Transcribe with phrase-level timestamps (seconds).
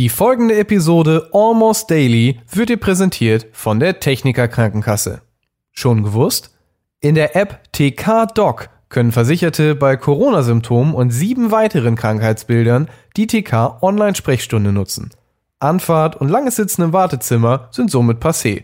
[0.00, 5.20] Die folgende Episode Almost Daily wird dir präsentiert von der Techniker Krankenkasse.
[5.72, 6.56] Schon gewusst?
[7.00, 13.82] In der App TK Doc können Versicherte bei Corona-Symptomen und sieben weiteren Krankheitsbildern die TK
[13.82, 15.10] Online-Sprechstunde nutzen.
[15.58, 18.62] Anfahrt und langes Sitzen im Wartezimmer sind somit passé.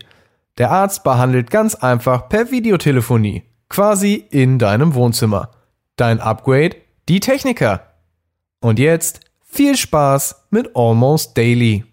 [0.57, 5.51] Der Arzt behandelt ganz einfach per Videotelefonie, quasi in deinem Wohnzimmer.
[5.97, 6.77] Dein Upgrade?
[7.07, 7.81] Die Techniker.
[8.59, 11.83] Und jetzt viel Spaß mit Almost Daily.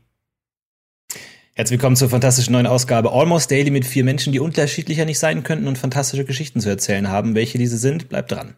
[1.55, 5.43] Herzlich willkommen zur fantastischen neuen Ausgabe Almost Daily mit vier Menschen, die unterschiedlicher nicht sein
[5.43, 7.35] könnten und fantastische Geschichten zu erzählen haben.
[7.35, 8.57] Welche diese sind, bleibt dran.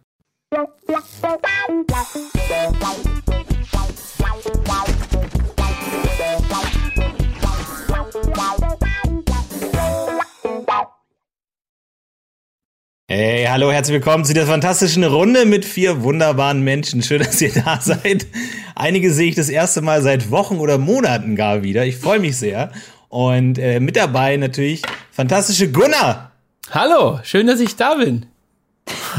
[13.09, 17.05] Hey, hallo, herzlich willkommen zu dieser fantastischen Runde mit vier wunderbaren Menschen.
[17.05, 18.27] Schön, dass ihr da seid.
[18.75, 21.87] Einige sehe ich das erste Mal seit Wochen oder Monaten gar wieder.
[21.87, 22.73] Ich freue mich sehr.
[23.09, 26.33] Und äh, mit dabei natürlich fantastische Gunnar.
[26.73, 28.27] Hallo, schön, dass ich da bin.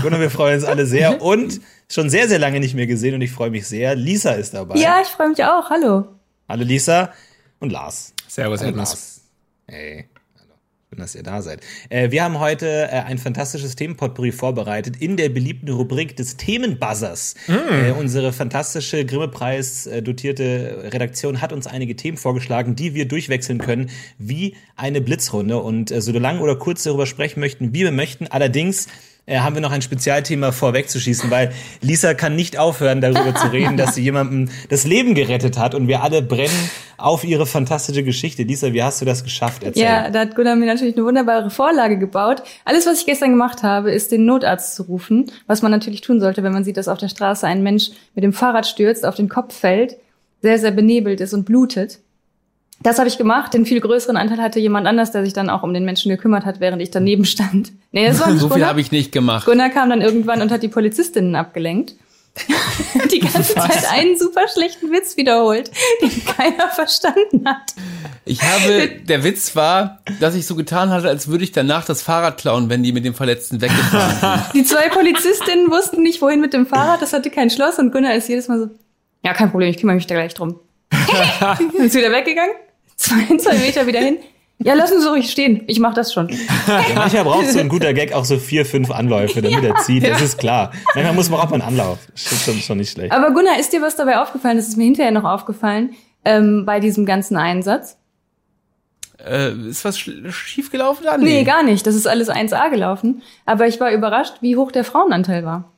[0.01, 3.21] Gunnar, wir freuen uns alle sehr und schon sehr, sehr lange nicht mehr gesehen und
[3.21, 3.95] ich freue mich sehr.
[3.95, 4.77] Lisa ist dabei.
[4.77, 5.69] Ja, ich freue mich auch.
[5.69, 6.09] Hallo.
[6.49, 7.13] Hallo Lisa
[7.61, 8.13] und Lars.
[8.27, 8.75] Servus, Hallo.
[8.75, 9.21] Lars.
[9.65, 10.09] Hey.
[10.97, 11.61] Schön, dass ihr da seid.
[11.89, 17.35] Äh, wir haben heute äh, ein fantastisches Themenpotpourri vorbereitet in der beliebten Rubrik des Themenbuzzers.
[17.47, 23.91] Äh, unsere fantastische Grimme-Preis dotierte Redaktion hat uns einige Themen vorgeschlagen, die wir durchwechseln können
[24.17, 25.59] wie eine Blitzrunde.
[25.59, 28.25] Und äh, so lang oder kurz darüber sprechen möchten, wie wir möchten.
[28.25, 28.87] Allerdings
[29.27, 33.77] äh, haben wir noch ein Spezialthema vorwegzuschießen, weil Lisa kann nicht aufhören, darüber zu reden,
[33.77, 38.43] dass sie jemandem das Leben gerettet hat und wir alle brennen auf ihre fantastische Geschichte.
[38.43, 39.63] Lisa, wie hast du das geschafft?
[39.63, 39.83] Erzähl.
[39.83, 42.41] Ja, da hat Gunnar mir natürlich eine wunderbare Vorlage gebaut.
[42.65, 46.19] Alles, was ich gestern gemacht habe, ist den Notarzt zu rufen, was man natürlich tun
[46.19, 49.15] sollte, wenn man sieht, dass auf der Straße ein Mensch mit dem Fahrrad stürzt, auf
[49.15, 49.97] den Kopf fällt,
[50.41, 51.99] sehr, sehr benebelt ist und blutet.
[52.81, 53.53] Das habe ich gemacht.
[53.53, 56.45] Den viel größeren Anteil hatte jemand anders, der sich dann auch um den Menschen gekümmert
[56.45, 57.71] hat, während ich daneben stand.
[57.91, 59.45] Nee, das war nicht So viel habe ich nicht gemacht.
[59.45, 61.95] Gunnar kam dann irgendwann und hat die Polizistinnen abgelenkt.
[63.11, 65.71] die ganze Zeit einen super schlechten Witz wiederholt,
[66.01, 67.73] den keiner verstanden hat.
[68.25, 72.01] Ich habe, der Witz war, dass ich so getan hatte, als würde ich danach das
[72.01, 74.53] Fahrrad klauen, wenn die mit dem Verletzten weggefahren sind.
[74.53, 78.13] Die zwei Polizistinnen wussten nicht, wohin mit dem Fahrrad, das hatte kein Schloss und Gunnar
[78.13, 78.69] ist jedes Mal so,
[79.23, 80.59] ja, kein Problem, ich kümmere mich da gleich drum.
[81.77, 82.53] ist wieder weggegangen,
[82.97, 84.17] zwei, zwei Meter wieder hin.
[84.59, 86.29] Ja, lassen Sie ruhig stehen, ich mach das schon.
[86.29, 90.03] Ja, manchmal braucht so ein guter Gag auch so vier, fünf Anläufe, damit er zieht.
[90.03, 90.71] Das ist klar.
[90.95, 91.99] Manchmal muss man auch mal einen Anlauf.
[92.11, 93.11] Das ist schon, schon nicht schlecht.
[93.11, 94.57] Aber Gunnar, ist dir was dabei aufgefallen?
[94.57, 95.91] Das ist mir hinterher noch aufgefallen,
[96.25, 97.97] ähm, bei diesem ganzen Einsatz.
[99.23, 101.17] äh, ist was sch- schief gelaufen da?
[101.19, 101.85] Nee, gar nicht.
[101.85, 103.21] Das ist alles 1A gelaufen.
[103.45, 105.71] Aber ich war überrascht, wie hoch der Frauenanteil war.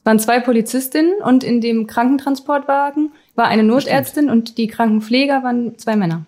[0.00, 5.78] Es waren zwei Polizistinnen und in dem Krankentransportwagen war eine Notärztin und die Krankenpfleger waren
[5.78, 6.26] zwei Männer.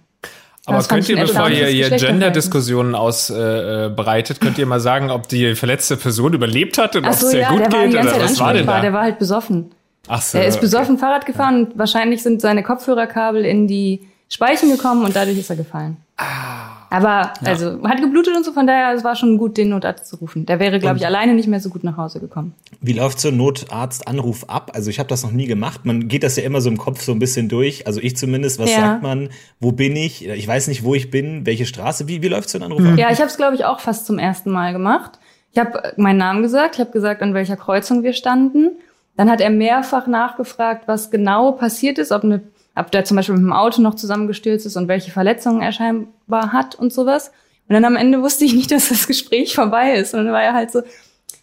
[0.74, 2.08] Aber könnt ihr, bevor ihr erstaunliches hier Geschlechterverhältnis.
[2.08, 7.20] Gender-Diskussionen ausbereitet, könnt ihr mal sagen, ob die verletzte Person überlebt hat und ob es
[7.20, 8.80] so, sehr ja, gut geht oder was war denn da?
[8.80, 9.72] Der war halt besoffen.
[10.08, 10.62] Ach so, Er ist okay.
[10.62, 15.50] besoffen Fahrrad gefahren und wahrscheinlich sind seine Kopfhörerkabel in die Speichen gekommen und dadurch ist
[15.50, 15.98] er gefallen.
[16.16, 16.79] Ah.
[16.92, 20.16] Aber, also, hat geblutet und so, von daher, es war schon gut, den Notarzt zu
[20.16, 20.44] rufen.
[20.44, 22.52] Der wäre, glaube ich, alleine nicht mehr so gut nach Hause gekommen.
[22.80, 24.72] Wie läuft so ein Notarztanruf ab?
[24.74, 25.84] Also ich habe das noch nie gemacht.
[25.86, 27.86] Man geht das ja immer so im Kopf so ein bisschen durch.
[27.86, 28.58] Also ich zumindest.
[28.58, 28.80] Was Ja.
[28.80, 29.28] sagt man?
[29.60, 30.26] Wo bin ich?
[30.26, 31.46] Ich weiß nicht, wo ich bin.
[31.46, 32.08] Welche Straße?
[32.08, 32.98] Wie, wie läuft so ein Anruf ab?
[32.98, 35.18] Ja, ich habe es, glaube ich, auch fast zum ersten Mal gemacht.
[35.52, 38.72] Ich habe meinen Namen gesagt, ich habe gesagt, an welcher Kreuzung wir standen.
[39.16, 42.40] Dann hat er mehrfach nachgefragt, was genau passiert ist, ob, eine,
[42.74, 46.52] ob der zum Beispiel mit dem Auto noch zusammengestürzt ist und welche Verletzungen er scheinbar
[46.52, 47.32] hat und sowas.
[47.68, 50.14] Und dann am Ende wusste ich nicht, dass das Gespräch vorbei ist.
[50.14, 50.82] Und dann war er halt so,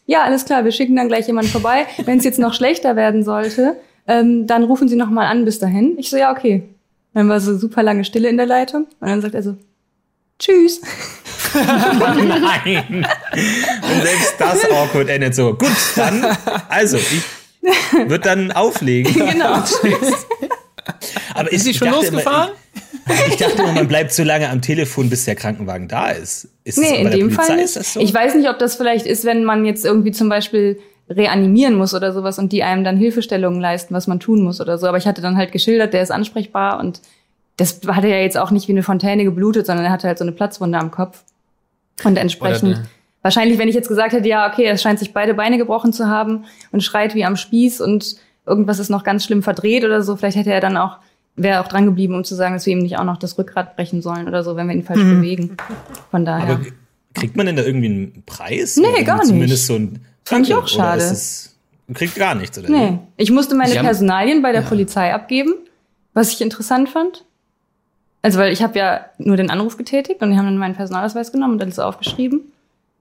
[0.05, 1.85] ja, alles klar, wir schicken dann gleich jemanden vorbei.
[2.05, 3.75] Wenn es jetzt noch schlechter werden sollte,
[4.07, 5.97] ähm, dann rufen Sie noch mal an bis dahin.
[5.97, 6.63] Ich so, ja, okay.
[7.13, 8.87] Dann war so super lange Stille in der Leitung.
[8.99, 9.57] Und dann sagt er so,
[10.39, 10.81] tschüss.
[11.53, 13.05] Nein.
[13.81, 15.53] Und selbst das awkward endet so.
[15.53, 16.25] Gut, dann.
[16.69, 17.23] Also, ich
[17.93, 19.13] würde dann auflegen.
[19.31, 19.63] Genau.
[21.33, 22.51] Aber Ist sie schon dachte immer- losgefahren?
[23.29, 26.49] Ich dachte immer, man bleibt zu lange am Telefon, bis der Krankenwagen da ist.
[26.65, 27.75] Ist das Nee, in dem Polizei Fall ist nicht.
[27.77, 27.99] das so?
[28.01, 30.79] Ich weiß nicht, ob das vielleicht ist, wenn man jetzt irgendwie zum Beispiel
[31.09, 34.77] reanimieren muss oder sowas und die einem dann Hilfestellungen leisten, was man tun muss oder
[34.77, 34.87] so.
[34.87, 37.01] Aber ich hatte dann halt geschildert, der ist ansprechbar und
[37.55, 40.25] das hatte ja jetzt auch nicht wie eine Fontäne geblutet, sondern er hatte halt so
[40.25, 41.23] eine Platzwunde am Kopf.
[42.03, 42.81] Und entsprechend,
[43.21, 46.07] wahrscheinlich, wenn ich jetzt gesagt hätte, ja, okay, er scheint sich beide Beine gebrochen zu
[46.07, 48.17] haben und schreit wie am Spieß und
[48.47, 50.97] irgendwas ist noch ganz schlimm verdreht oder so, vielleicht hätte er dann auch,
[51.35, 53.75] wäre auch dran geblieben, um zu sagen, dass wir ihm nicht auch noch das Rückgrat
[53.75, 55.57] brechen sollen oder so, wenn wir ihn falsch bewegen.
[56.11, 56.55] Von daher.
[56.55, 56.65] Aber
[57.13, 58.77] kriegt man denn da irgendwie einen Preis?
[58.77, 59.99] Nee, Oder gar Zumindest so ein.
[60.23, 61.01] Fand ich auch Oder schade.
[61.03, 61.55] ist es,
[61.87, 62.69] man kriegt gar nichts, oder?
[62.69, 65.53] Nee, ich musste meine Sie haben- Personalien bei der Polizei abgeben,
[66.13, 67.23] was ich interessant fand.
[68.23, 71.31] Also weil ich habe ja nur den Anruf getätigt und die haben dann meinen Personalausweis
[71.31, 72.41] genommen und alles aufgeschrieben.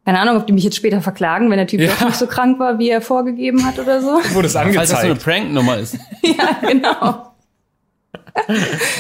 [0.07, 1.89] Keine Ahnung, ob die mich jetzt später verklagen, wenn der Typ Ja.
[1.89, 4.21] doch nicht so krank war, wie er vorgegeben hat oder so.
[4.35, 5.25] Wurde es Falls das so eine angezeigt.
[5.25, 5.99] Prank-Nummer ist.
[6.23, 7.33] ja, genau.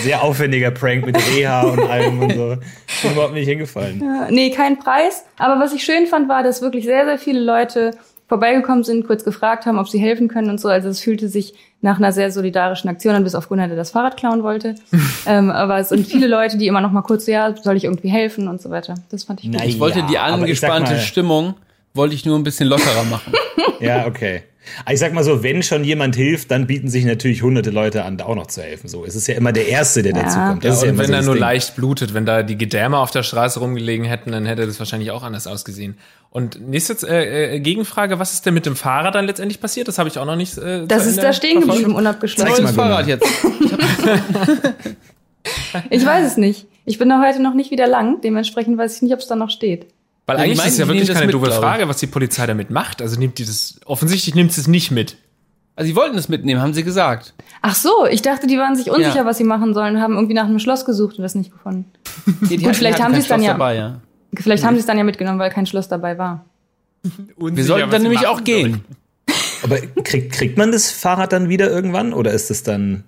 [0.03, 2.53] Sehr aufwendiger Prank mit Reha und allem und so.
[2.53, 4.00] Ist mir überhaupt nicht hingefallen.
[4.03, 5.25] Ja, nee, kein Preis.
[5.38, 7.93] Aber was ich schön fand, war, dass wirklich sehr, sehr viele Leute
[8.28, 10.69] vorbeigekommen sind, kurz gefragt haben, ob sie helfen können und so.
[10.69, 13.90] Also es fühlte sich nach einer sehr solidarischen Aktion an, bis auf Gunnar, der das
[13.93, 14.75] Fahrrad klauen wollte.
[15.26, 17.84] ähm, aber es sind viele Leute, die immer noch mal kurz, so, ja, soll ich
[17.84, 18.94] irgendwie helfen und so weiter.
[19.11, 19.58] Das fand ich gut.
[19.61, 19.69] Nein.
[19.69, 21.55] Ich wollte Ja, die angespannte mal- Stimmung,
[21.94, 23.32] wollte ich nur ein bisschen lockerer machen.
[23.78, 24.43] Ja, okay.
[24.84, 28.04] Aber Ich sag mal so, wenn schon jemand hilft, dann bieten sich natürlich hunderte Leute
[28.04, 28.88] an, da auch noch zu helfen.
[28.88, 30.22] So, es ist ja immer der Erste, der Ja.
[30.22, 30.64] dazu kommt.
[30.64, 31.40] Ja, Das ist ja und immer wenn so er nur Ding.
[31.40, 35.10] leicht blutet, wenn da die Gedärme auf der Straße rumgelegen hätten, dann hätte das wahrscheinlich
[35.10, 35.96] auch anders ausgesehen.
[36.30, 39.88] Und nächste äh, äh, Gegenfrage, was ist denn mit dem Fahrrad dann letztendlich passiert?
[39.88, 40.58] Das habe ich auch noch nicht.
[40.58, 42.46] Äh, Das ist da stehen geblieben, unabgeschlossen.
[42.48, 43.18] Zeig's Neues mal, Fahrrad Gunnar.
[43.18, 44.86] jetzt.
[45.90, 46.66] Ich weiß es nicht.
[46.84, 49.36] Ich bin da heute noch nicht wieder lang, dementsprechend weiß ich nicht, ob es da
[49.36, 49.86] noch steht.
[50.26, 51.50] Weil Ja, eigentlich ist es ja die wirklich keine mit, doofe.
[51.52, 53.00] Frage, was die Polizei damit macht.
[53.00, 55.17] Also nimmt die das, offensichtlich nimmt sie es nicht mit.
[55.76, 57.34] Also sie wollten es mitnehmen, haben sie gesagt.
[57.62, 59.25] Ach so, ich dachte, die waren sich unsicher, Ja.
[59.26, 61.84] was sie machen sollen, haben irgendwie nach einem Schloss gesucht und das nicht gefunden.
[62.49, 64.00] Die, die Gut, vielleicht haben sie es dann ja- Dabei, ja.
[64.34, 66.44] Vielleicht haben sie es dann ja mitgenommen, weil kein Schloss dabei war.
[67.37, 68.84] Wir sollten dann nämlich auch gehen.
[69.62, 72.12] Aber kriegt, kriegt man das Fahrrad dann wieder irgendwann?
[72.12, 73.05] Oder ist es dann.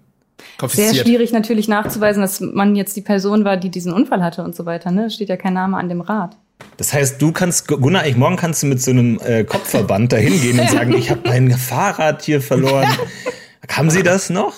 [0.67, 4.55] Sehr schwierig natürlich nachzuweisen, dass man jetzt die Person war, die diesen Unfall hatte und
[4.55, 4.91] so weiter.
[4.91, 5.11] Ne?
[5.11, 6.37] Steht ja kein Name an dem Rad.
[6.77, 10.17] Das heißt, du kannst, Gunnar, ich, morgen kannst du mit so einem äh, Kopfverband da
[10.17, 12.89] hingehen und sagen, ich habe mein Fahrrad hier verloren.
[13.69, 14.55] Haben sie das noch?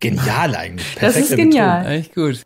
[0.00, 0.96] Genial eigentlich.
[1.00, 1.86] Das ist genial.
[1.86, 2.42] Echt gut.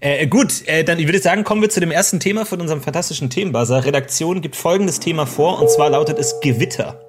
[0.00, 2.80] Äh, gut, äh, dann ich würde sagen, kommen wir zu dem ersten Thema von unserem
[2.80, 3.84] fantastischen Themenbuzzer.
[3.84, 7.00] Redaktion gibt folgendes Thema vor und zwar lautet es Gewitter.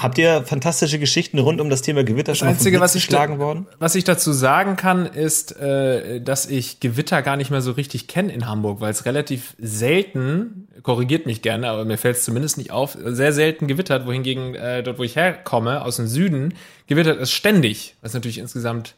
[0.00, 3.40] Habt ihr fantastische Geschichten rund um das Thema Gewitter schon vom Einzige, was ich, geschlagen
[3.40, 3.66] worden?
[3.80, 8.06] was ich dazu sagen kann, ist, äh, dass ich Gewitter gar nicht mehr so richtig
[8.06, 12.58] kenne in Hamburg, weil es relativ selten, korrigiert mich gerne, aber mir fällt es zumindest
[12.58, 16.54] nicht auf, sehr selten gewittert, wohingegen äh, dort, wo ich herkomme, aus dem Süden,
[16.86, 18.94] gewittert es ständig, was natürlich insgesamt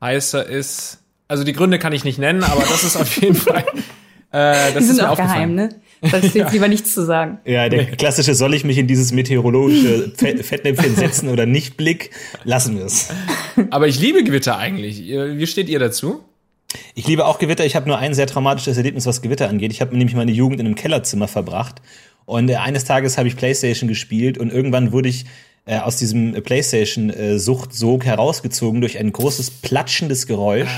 [0.00, 1.00] heißer ist.
[1.28, 3.64] Also die Gründe kann ich nicht nennen, aber das ist auf jeden Fall.
[4.32, 5.56] Äh, das Die ist sind mir auch aufgefallen.
[5.56, 5.80] geheim, ne?
[6.10, 7.38] Da ist jetzt lieber nichts zu sagen.
[7.44, 12.10] Ja, der klassische soll ich mich in dieses meteorologische Fe- Fettnäpfchen setzen oder nicht Blick,
[12.44, 13.08] lassen wir es.
[13.70, 14.98] Aber ich liebe Gewitter eigentlich.
[15.00, 16.20] Wie steht ihr dazu?
[16.94, 17.64] Ich liebe auch Gewitter.
[17.66, 19.72] Ich habe nur ein sehr traumatisches Erlebnis, was Gewitter angeht.
[19.72, 21.82] Ich habe nämlich meine Jugend in einem Kellerzimmer verbracht.
[22.24, 25.26] Und äh, eines Tages habe ich Playstation gespielt und irgendwann wurde ich
[25.66, 30.70] äh, aus diesem Playstation-Suchtsog herausgezogen durch ein großes platschendes Geräusch.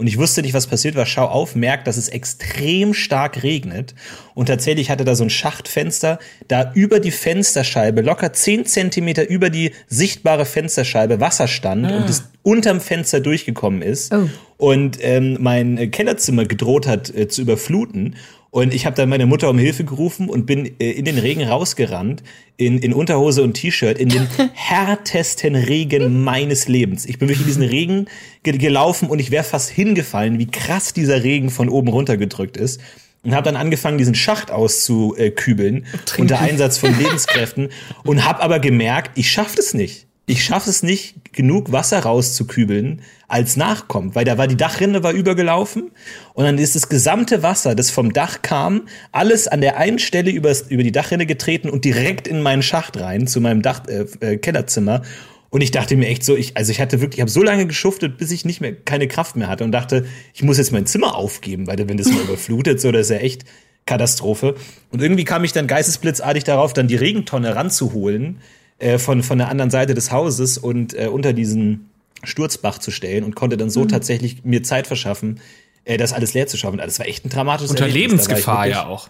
[0.00, 1.04] Und ich wusste nicht, was passiert war.
[1.04, 3.94] Schau auf, merkt, dass es extrem stark regnet.
[4.32, 6.18] Und tatsächlich hatte da so ein Schachtfenster,
[6.48, 12.30] da über die Fensterscheibe, locker 10 Zentimeter über die sichtbare Fensterscheibe Wasser stand und es
[12.42, 14.14] unterm Fenster durchgekommen ist.
[14.14, 14.30] Oh.
[14.56, 18.16] Und ähm, mein äh, Kellerzimmer gedroht hat äh, zu überfluten.
[18.50, 21.44] Und ich habe dann meine Mutter um Hilfe gerufen und bin äh, in den Regen
[21.44, 22.24] rausgerannt,
[22.56, 27.06] in, in Unterhose und T-Shirt, in den härtesten Regen meines Lebens.
[27.06, 28.06] Ich bin durch diesen Regen
[28.42, 32.80] ge gelaufen und ich wäre fast hingefallen, wie krass dieser Regen von oben runtergedrückt ist.
[33.22, 35.84] Und habe dann angefangen, diesen Schacht auszukübeln
[36.16, 37.68] unter Einsatz von Lebenskräften
[38.04, 40.06] und habe aber gemerkt, ich schaffe es nicht.
[40.30, 45.10] Ich schaffe es nicht, genug Wasser rauszukübeln, als nachkommt, weil da war die Dachrinne war
[45.10, 45.90] übergelaufen
[46.34, 50.30] und dann ist das gesamte Wasser, das vom Dach kam, alles an der einen Stelle
[50.30, 54.06] übers, über die Dachrinne getreten und direkt in meinen Schacht rein, zu meinem Dach, äh,
[54.20, 55.02] äh, Kellerzimmer.
[55.48, 57.66] Und ich dachte mir echt so, ich, also ich hatte wirklich, ich habe so lange
[57.66, 60.86] geschuftet, bis ich nicht mehr keine Kraft mehr hatte und dachte, ich muss jetzt mein
[60.86, 63.46] Zimmer aufgeben, weil wenn das mal überflutet, so, das ist ja echt
[63.84, 64.54] Katastrophe.
[64.92, 68.38] Und irgendwie kam ich dann geistesblitzartig darauf, dann die Regentonne ranzuholen
[68.80, 71.88] äh, von, von der anderen Seite des Hauses und äh, unter diesen
[72.24, 75.40] Sturzbach zu stellen und konnte dann so tatsächlich mir Zeit verschaffen,
[75.84, 76.78] äh, das alles leer zu schaffen.
[76.78, 78.10] Das war echt ein dramatisches Unter Erlebnis.
[78.26, 79.08] Lebensgefahr wirklich- ja auch.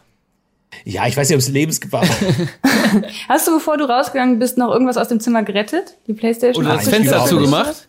[0.84, 3.02] Ja, ich weiß nicht, ob es Lebensgefahr war.
[3.28, 5.96] Hast du, bevor du rausgegangen bist, noch irgendwas aus dem Zimmer gerettet?
[6.06, 6.64] Die Playstation?
[6.64, 7.88] Oder das Fenster zugemacht?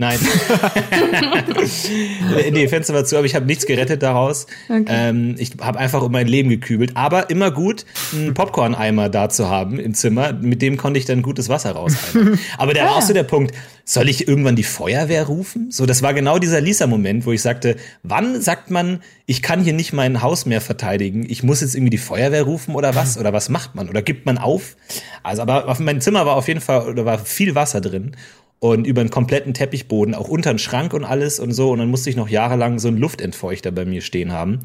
[0.00, 0.18] Nein.
[2.52, 4.46] nee, Fenster war zu, aber ich habe nichts gerettet daraus.
[4.70, 6.92] Ähm, ich habe einfach um mein Leben gekübelt.
[6.94, 10.32] Aber immer gut, einen Popcorn-Eimer da zu haben im Zimmer.
[10.32, 12.38] Mit dem konnte ich dann gutes Wasser raushalten.
[12.56, 13.54] aber da war auch so der Punkt,
[13.84, 15.70] soll ich irgendwann die Feuerwehr rufen?
[15.70, 19.74] So, das war genau dieser Lisa-Moment, wo ich sagte, wann sagt man, ich kann hier
[19.74, 23.18] nicht mein Haus mehr verteidigen, ich muss jetzt irgendwie die Feuerwehr rufen oder was?
[23.18, 23.90] Oder was macht man?
[23.90, 24.76] Oder gibt man auf?
[25.22, 28.16] Also, aber auf meinem Zimmer war auf jeden Fall, oder war viel Wasser drin
[28.60, 31.70] und über einen kompletten Teppichboden, auch unter den Schrank und alles und so.
[31.70, 34.60] Und dann musste ich noch jahrelang so einen Luftentfeuchter bei mir stehen haben.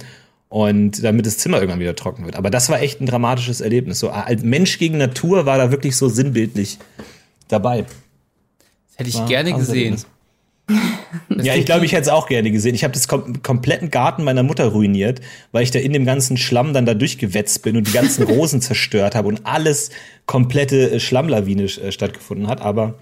[0.50, 2.36] Und damit das Zimmer irgendwann wieder trocken wird.
[2.36, 4.00] Aber das war echt ein dramatisches Erlebnis.
[4.00, 6.78] So als Mensch gegen Natur war da wirklich so sinnbildlich
[7.48, 7.82] dabei.
[7.82, 9.98] Das hätte ich War gerne gesehen.
[11.30, 12.76] Ja, ich glaube, ich hätte es auch gerne gesehen.
[12.76, 15.22] Ich habe das kom kompletten Garten meiner Mutter ruiniert,
[15.52, 18.62] weil ich da in dem ganzen Schlamm dann da durchgewetzt bin und die ganzen Rosen
[18.62, 19.92] zerstört habe und alles
[20.26, 22.62] komplette äh, Schlammlawine äh, stattgefunden hat.
[22.62, 22.96] Aber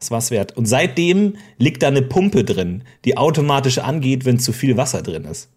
[0.00, 0.56] das war's wert.
[0.56, 5.24] Und seitdem liegt da eine Pumpe drin, die automatisch angeht, wenn zu viel Wasser drin
[5.24, 5.48] ist.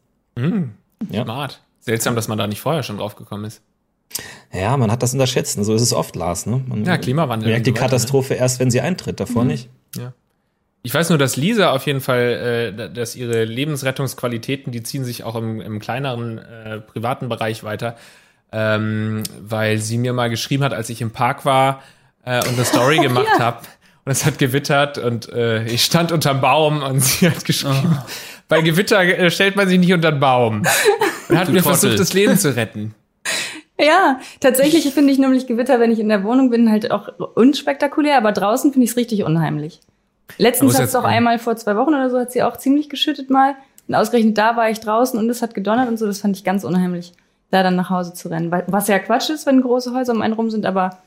[1.09, 1.23] Ja.
[1.23, 1.61] Smart.
[1.79, 3.61] Seltsam, dass man da nicht vorher schon drauf gekommen ist.
[4.53, 5.57] Ja, man hat das unterschätzt.
[5.57, 5.63] ne?
[5.63, 6.45] So ist es oft, Lars.
[6.45, 6.63] Ne?
[6.67, 9.69] Man Ja, Klimawandel merkt die so weiter, Katastrophe erst, wenn sie eintritt, davor nicht.
[9.95, 10.13] Ja.
[10.83, 15.23] Ich weiß nur, dass Lisa auf jeden Fall, äh, dass ihre Lebensrettungsqualitäten, die ziehen sich
[15.23, 17.95] auch im, im kleineren äh, privaten Bereich weiter,
[18.51, 21.81] ähm, weil sie mir mal geschrieben hat, als ich im Park war
[22.23, 23.39] äh, und eine Story gemacht Ja.
[23.45, 23.61] habe
[24.07, 27.97] und es hat gewittert und äh, ich stand unterm Baum und sie hat geschrieben,
[28.47, 30.63] bei Gewitter äh, stellt man sich nicht unter den Baum.
[31.29, 31.77] Und hat Du mir Trottel.
[31.77, 32.95] versucht, das Leben zu retten.
[33.77, 38.15] Ja, tatsächlich finde ich nämlich Gewitter, wenn ich in der Wohnung bin, halt auch unspektakulär,
[38.15, 39.81] aber draußen finde ich es richtig unheimlich.
[40.37, 43.29] Letztens hat es auch einmal vor zwei Wochen oder so, hat sie auch ziemlich geschüttet
[43.29, 43.55] mal.
[43.89, 46.45] Und ausgerechnet da war ich draußen und es hat gedonnert und so, das fand ich
[46.45, 47.11] ganz unheimlich,
[47.51, 48.53] da dann nach Hause zu rennen.
[48.67, 50.97] Was ja Quatsch ist, wenn große Häuser um einen rum sind, aber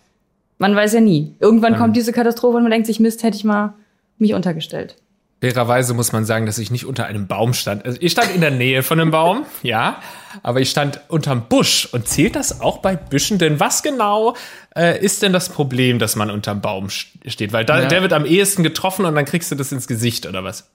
[0.60, 1.34] man weiß ja nie.
[1.40, 3.74] Irgendwann kommt diese Katastrophe und man denkt sich, Mist, hätte ich mal
[4.18, 4.94] mich untergestellt.
[5.40, 7.86] Fairerweise muss man sagen, dass ich nicht unter einem Baum stand.
[7.86, 9.96] Also ich stand in der Nähe von einem Baum, ja,
[10.42, 11.88] aber ich stand unterm Busch.
[11.92, 13.38] Und zählt das auch bei Büschen?
[13.38, 14.36] Denn was genau
[14.76, 17.54] äh, ist denn das Problem, dass man unterm Baum st- steht?
[17.54, 17.86] Weil da, Ja.
[17.88, 20.70] der wird am ehesten getroffen und dann kriegst du das ins Gesicht oder was?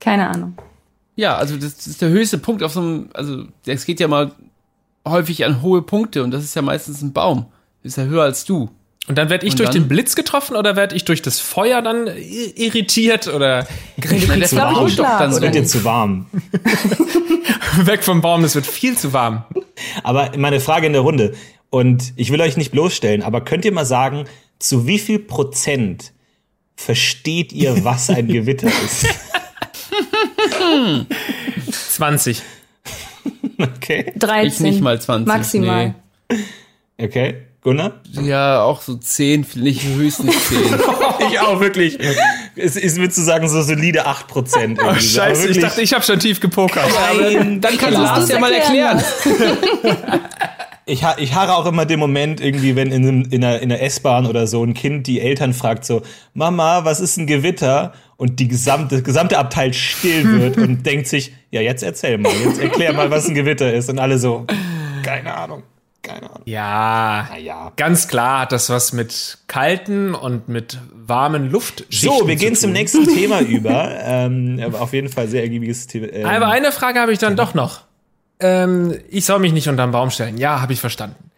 [0.00, 0.58] Keine Ahnung.
[1.14, 4.32] Ja, also das ist der höchste Punkt auf so einem, also es geht ja mal
[5.06, 7.46] häufig an hohe Punkte und das ist ja meistens ein Baum.
[7.84, 8.70] Ist ja höher als du.
[9.06, 11.82] Und dann werde ich Und durch den Blitz getroffen oder werde ich durch das Feuer
[11.82, 13.66] dann irritiert oder
[13.98, 14.96] Ich meine, der zu warm.
[14.96, 15.42] dann so.
[15.42, 16.26] Wird dir zu warm.
[17.84, 18.42] weg vom Baum?
[18.42, 19.44] Das wird viel zu warm.
[20.02, 21.34] Aber meine Frage in der Runde,
[21.68, 24.24] und ich will euch nicht bloßstellen, aber könnt ihr mal sagen,
[24.58, 26.12] zu wie viel Prozent
[26.76, 29.06] versteht ihr, was ein Gewitter ist?
[31.70, 32.42] 20.
[33.58, 34.12] Okay.
[34.16, 34.46] 13.
[34.48, 35.26] Ich nicht mal 20.
[35.26, 35.94] Maximal.
[36.98, 37.42] Okay.
[37.64, 37.92] Gunnar?
[38.12, 40.58] Ja, auch so 10, nicht höchstens 10.
[41.30, 41.98] Ich auch, wirklich.
[42.54, 44.78] Es ist mir zu sagen, so solide 8 Prozent.
[44.84, 46.90] Oh, scheiße, ich dachte, ich habe schon tief gepokert.
[47.18, 49.02] Nein, Dann kann Kannst Lars ja mal erklären.
[50.86, 53.72] Ich, ha ich harre auch immer den Moment irgendwie, wenn in, einem, in einer, in
[53.72, 56.02] einer S-Bahn oder so ein Kind die Eltern fragt so,
[56.34, 57.94] Mama, was ist ein Gewitter?
[58.18, 62.60] Und die gesamte, gesamte Abteil still wird und denkt sich, ja, jetzt erzähl mal, jetzt
[62.60, 63.88] erklär mal, was ein Gewitter ist.
[63.88, 64.46] Und alle so,
[65.02, 65.62] keine Ahnung,
[66.04, 66.42] keine Ahnung.
[66.44, 67.72] Ja, Naja.
[67.76, 72.54] ganz klar hat das was mit kalten und mit warmen Luftschichten So, wir zu gehen
[72.54, 72.60] tun.
[72.60, 73.90] zum nächsten Thema über.
[74.02, 76.06] Ähm, aber auf jeden Fall sehr ergiebiges Thema.
[76.12, 77.80] Ähm, Aber eine Frage habe ich dann doch noch.
[78.40, 80.38] Ähm, ich soll mich nicht unterm Baum stellen.
[80.38, 81.30] Ja, habe ich verstanden.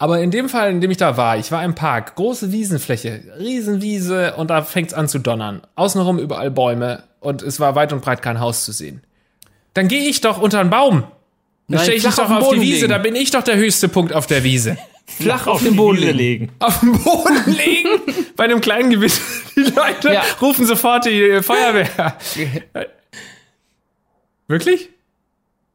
[0.00, 3.20] Aber in dem Fall, in dem ich da war, ich war im Park, große Wiesenfläche,
[3.40, 5.62] Riesenwiese und da fängt's an zu donnern.
[5.74, 9.02] Außenrum überall Bäume und es war weit und breit kein Haus zu sehen.
[9.74, 11.04] Dann gehe ich doch unter einen Baum.
[11.68, 12.88] Dann stelle ich flach doch auf den auf die Wiese, legen.
[12.90, 14.78] da bin ich doch der höchste Punkt auf der Wiese.
[15.06, 16.16] Flach auf auf den Boden legen.
[16.18, 16.52] legen.
[16.58, 17.88] Auf dem Boden liegen,
[18.36, 19.20] bei einem kleinen Gewitter.
[19.56, 20.22] Die Leute Ja.
[20.40, 22.16] rufen sofort die Feuerwehr.
[24.46, 24.90] Wirklich?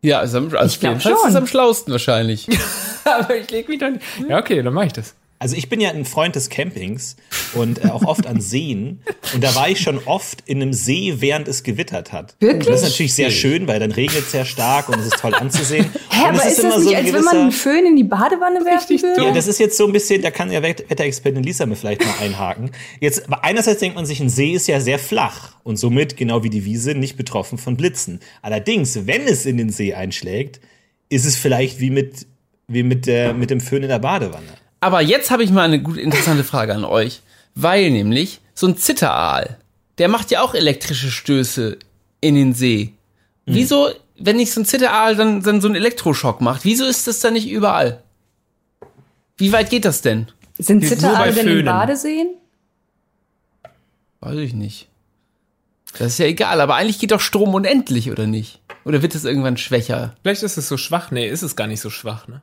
[0.01, 1.35] Ja, ist am, also Ich glaub jedenfalls ist schon.
[1.37, 2.47] am schlausten wahrscheinlich.
[3.05, 3.99] Aber ich leg mich dann.
[4.27, 5.15] Ja, okay, dann mache ich das.
[5.43, 7.17] Also ich bin ja ein Freund des Campings
[7.53, 9.01] und äh, auch oft an Seen.
[9.33, 12.37] Und da war ich schon oft in einem See, während es gewittert hat.
[12.39, 12.61] Wirklich?
[12.67, 15.19] Und das ist natürlich sehr schön, weil dann regnet es sehr stark und es ist
[15.19, 15.85] toll anzusehen.
[16.09, 18.05] Hä, und aber es ist das nicht, ein als wenn man einen Föhn in die
[18.05, 19.21] Badewanne werfen würde?
[19.21, 22.05] Ja, das ist jetzt so ein bisschen, da kann ja Wett- Wetterexpertin Lisa mir vielleicht
[22.05, 22.71] mal einhaken.
[23.01, 26.43] Jetzt, aber einerseits denkt man sich, ein See ist ja sehr flach und somit, genau
[26.45, 28.21] wie die Wiese, nicht betroffen von Blitzen.
[28.41, 30.61] Allerdings, wenn es in den See einschlägt,
[31.09, 32.27] ist es vielleicht wie mit,
[32.69, 34.62] wie mit, der, mit dem Föhn in der Badewanne.
[34.83, 37.21] Aber jetzt habe ich mal eine gut interessante Frage an euch.
[37.55, 39.57] Weil nämlich so ein Zitteraal,
[39.97, 41.77] der macht ja auch elektrische Stöße
[42.19, 42.93] in den See.
[43.45, 47.19] Wieso, wenn nicht so ein Zitteraal dann, dann so einen Elektroschock macht, wieso ist das
[47.19, 48.03] dann nicht überall?
[49.37, 50.27] Wie weit geht das denn?
[50.57, 51.65] Sind Zitteraale bei denn in.
[51.65, 52.27] Badeseen?
[54.19, 54.89] Weiß ich nicht.
[55.97, 58.59] Das ist ja egal, aber eigentlich geht doch Strom unendlich, oder nicht?
[58.83, 60.15] Oder wird es irgendwann schwächer?
[60.23, 61.11] Vielleicht ist es so schwach.
[61.11, 62.41] Nee, ist es gar nicht so schwach, ne?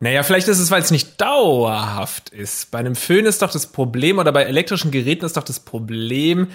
[0.00, 2.70] Naja, vielleicht ist es, weil es nicht dauerhaft ist.
[2.70, 6.48] Bei einem Föhn ist doch das Problem, oder bei elektrischen Geräten ist doch das Problem,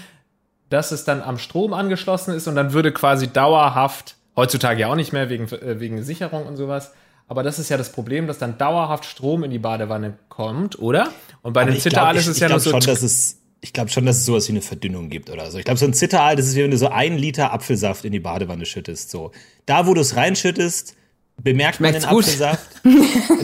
[0.70, 4.96] dass es dann am Strom angeschlossen ist und dann würde quasi dauerhaft, heutzutage ja auch
[4.96, 6.92] nicht mehr wegen, äh, wegen Sicherung und sowas,
[7.28, 11.12] aber das ist ja das Problem, dass dann dauerhaft Strom in die Badewanne kommt, oder?
[11.42, 12.72] Und bei Aber einem Zitteraal glaub, ist es ja nur so.
[12.72, 15.58] schon, dass es ich glaube schon, dass es sowas wie eine Verdünnung gibt oder so.
[15.58, 18.14] Ich glaube, so ein Zitteraal, das ist wie wenn du so einen Liter Apfelsaft in
[18.14, 19.12] die Badewanne schüttest.
[19.12, 19.32] So.
[19.66, 20.96] Da, wo du es reinschüttest,
[21.44, 22.24] bemerkt man den Schmeckt's gut.
[22.26, 22.82] Apfelsaft.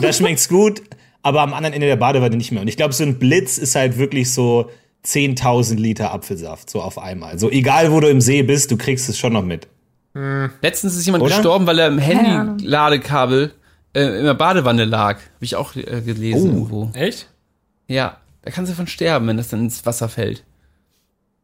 [0.00, 0.82] da schmeckt's gut,
[1.22, 2.62] aber am anderen Ende der Badewanne nicht mehr.
[2.62, 4.70] Und ich glaube, so ein Blitz ist halt wirklich so
[5.04, 7.38] 10.000 Liter Apfelsaft, so auf einmal.
[7.38, 9.68] So egal, wo du im See bist, du kriegst es schon noch mit.
[10.62, 11.34] Letztens ist jemand Oder?
[11.36, 11.98] gestorben, weil er im.
[11.98, 13.52] Handy-Ladekabel
[13.94, 15.16] äh, in der Badewanne lag.
[15.16, 16.54] Habe ich auch äh, gelesen Oh.
[16.54, 16.90] irgendwo.
[16.94, 17.28] Echt?
[17.86, 20.42] Ja, da kann sie von sterben, wenn das dann ins Wasser fällt.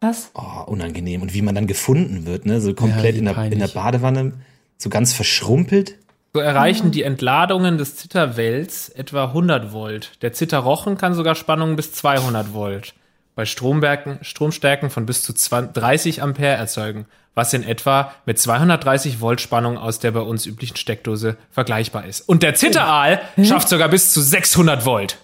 [0.01, 0.31] Was?
[0.35, 1.21] Oh, unangenehm.
[1.23, 2.61] Und wie man dann gefunden wird, ne?
[2.61, 3.69] So komplett wie in, der, in der.
[3.69, 4.33] Badewanne,
[4.79, 5.99] so ganz verschrumpelt.
[6.35, 10.13] So erreichen die Entladungen des Zitterwells etwa 100 Volt.
[10.23, 12.95] Der Zitterrochen kann sogar Spannungen bis 200 Volt
[13.35, 19.21] bei Stromberken, Stromstärken von bis zu 20, 30 Ampere erzeugen, was in etwa mit 230
[19.21, 22.23] Volt Spannung aus der bei uns üblichen Steckdose vergleichbar ist.
[22.23, 25.19] Und der Zitteraal schafft sogar bis zu 600 Volt.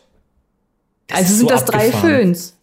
[1.10, 2.10] also ist sind so das drei abgefahren.
[2.10, 2.57] Föhns.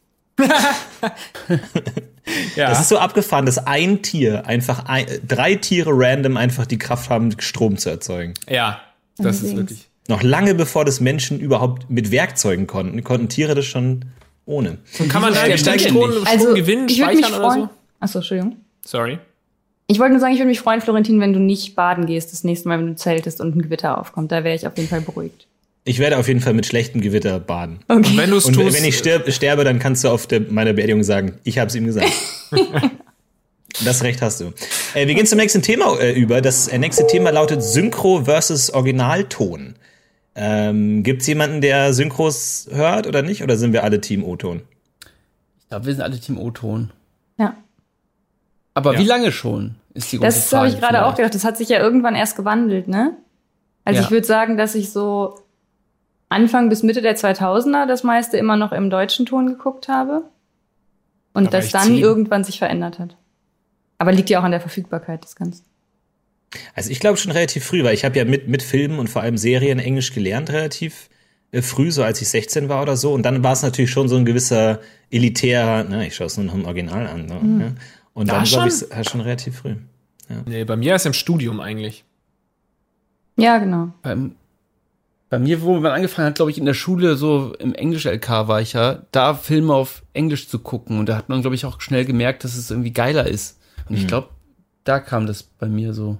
[2.56, 2.70] Ja.
[2.70, 7.10] Das ist so abgefahren, dass ein Tier einfach, ein, drei Tiere random einfach die Kraft
[7.10, 8.34] haben, Strom zu erzeugen.
[8.50, 8.82] ja,
[9.18, 9.44] das ist Allerdings.
[9.44, 9.88] Also wirklich.
[10.08, 14.06] Noch lange bevor das Menschen überhaupt mit Werkzeugen konnten, konnten Tiere das schon
[14.46, 14.78] ohne.
[15.10, 17.62] Kann man da stimmt Strom, Strom Also gewinnen, ich würde mich speichern oder freuen.
[17.62, 17.70] so?
[18.00, 18.56] Achso, Entschuldigung.
[18.86, 19.20] Sorry.
[19.88, 22.44] Ich wollte nur sagen, ich würde mich freuen, Florentin, wenn du nicht baden gehst das
[22.44, 24.32] nächste Mal, wenn du zeltest und ein Gewitter aufkommt.
[24.32, 25.48] Da wäre ich auf jeden Fall beruhigt.
[25.88, 27.80] Ich werde auf jeden Fall mit schlechtem Gewitter baden.
[27.88, 28.14] Okay.
[28.18, 30.74] Wenn du es Und tust, wenn ich stirb, sterbe, dann kannst du auf der, meiner
[30.74, 32.12] Beerdigung sagen, ich habe es ihm gesagt.
[33.86, 34.52] das Recht hast du.
[34.96, 36.42] Äh, wir gehen zum nächsten Thema äh, über.
[36.42, 39.76] Das äh, nächste Thema lautet Synchro versus Originalton.
[40.36, 43.44] Ähm, Gibt es jemanden, der Synchros hört oder nicht?
[43.44, 44.62] Oder sind wir alle Team O-Ton?
[45.60, 46.92] Ich glaube, wir sind alle Team O-Ton.
[47.38, 47.56] ja.
[48.74, 49.00] Aber Ja.
[49.00, 49.76] wie lange schon?
[49.94, 51.34] Ist die große Das habe ich gerade auch gedacht.
[51.34, 53.16] Das hat sich ja irgendwann erst gewandelt, ne?
[53.86, 54.06] Also Ja.
[54.06, 55.40] ich würde sagen, dass ich so
[56.36, 60.24] Anfang bis Mitte der 2000er das meiste immer noch im deutschen Ton geguckt habe.
[61.34, 61.98] Und das dann zehn.
[61.98, 63.18] irgendwann sich verändert hat.
[63.98, 65.66] Aber liegt ja auch an der Verfügbarkeit des Ganzen.
[66.74, 69.22] Also ich glaube schon relativ früh, weil ich habe ja mit, mit Filmen und vor
[69.22, 71.10] allem Serien Englisch gelernt relativ
[71.52, 73.14] äh, früh, so als ich 16 war oder so.
[73.14, 74.80] Und dann war es natürlich schon so ein gewisser
[75.12, 77.26] elitär, ne, ich schaue es nur noch im Original an.
[77.26, 77.72] Ne, ja.
[78.14, 79.76] Und Da dann glaube ich es schon relativ früh.
[80.46, 82.06] nee, bei mir ist im Studium eigentlich.
[83.38, 83.90] Ja, genau.
[84.02, 84.36] Beim,
[85.30, 88.62] bei mir, wo man angefangen hat, glaube ich, in der Schule, so im Englisch-LK war
[88.62, 91.00] ich ja, da Filme auf Englisch zu gucken.
[91.00, 93.60] Und da hat man, glaube ich, auch schnell gemerkt, dass es irgendwie geiler ist.
[93.90, 94.30] Und ich glaube,
[94.84, 96.18] da kam das bei mir so.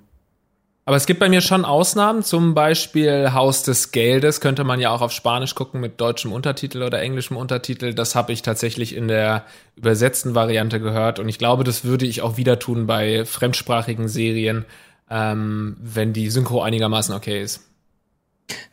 [0.88, 4.92] Aber es gibt bei mir schon Ausnahmen, zum Beispiel Haus des Geldes könnte man ja
[4.92, 7.96] auch auf Spanisch gucken mit deutschem Untertitel oder englischem Untertitel.
[7.96, 12.22] Das habe ich tatsächlich in der übersetzten Variante gehört und ich glaube, das würde ich
[12.22, 14.66] auch wieder tun bei fremdsprachigen Serien,
[15.10, 17.62] ähm, wenn die Synchro einigermaßen okay ist.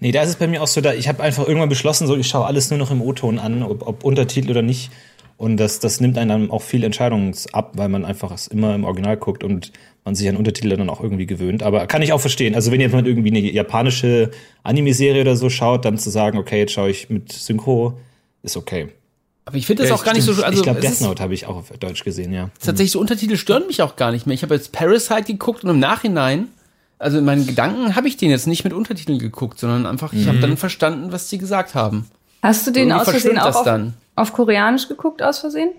[0.00, 2.16] Nee, da ist es bei mir auch so, da ich habe einfach irgendwann beschlossen, so
[2.16, 4.90] ich schaue alles nur noch im O-Ton an, ob, ob Untertitel oder nicht.
[5.38, 8.74] Und das, das nimmt einem dann auch viel Entscheidungen ab, weil man einfach es immer
[8.74, 9.72] im Original guckt und
[10.04, 11.62] man sich an Untertitel dann auch irgendwie gewöhnt.
[11.62, 12.54] Aber kann ich auch verstehen.
[12.54, 14.30] Also wenn jemand irgendwie eine japanische
[14.62, 17.98] Anime-Serie oder so schaut, dann zu sagen, okay, jetzt schaue ich mit Synchro,
[18.42, 18.88] ist okay.
[19.44, 20.46] Aber ich finde das Ja, auch gar nicht so, stimmt.
[20.46, 22.50] also ich glaube, Death Note habe ich auch auf Deutsch gesehen, ja.
[22.60, 24.34] tatsächlich so Untertitel stören mich auch gar nicht mehr.
[24.34, 26.48] Ich habe jetzt Parasite geguckt und im Nachhinein,
[27.02, 30.28] also in meinen Gedanken habe ich den jetzt nicht mit Untertiteln geguckt, sondern einfach, ich
[30.28, 32.06] habe dann verstanden, was die gesagt haben.
[32.42, 33.94] Hast du den Irgendwie aus Versehen auch auf, dann.
[34.16, 35.70] auf Koreanisch geguckt, aus Versehen?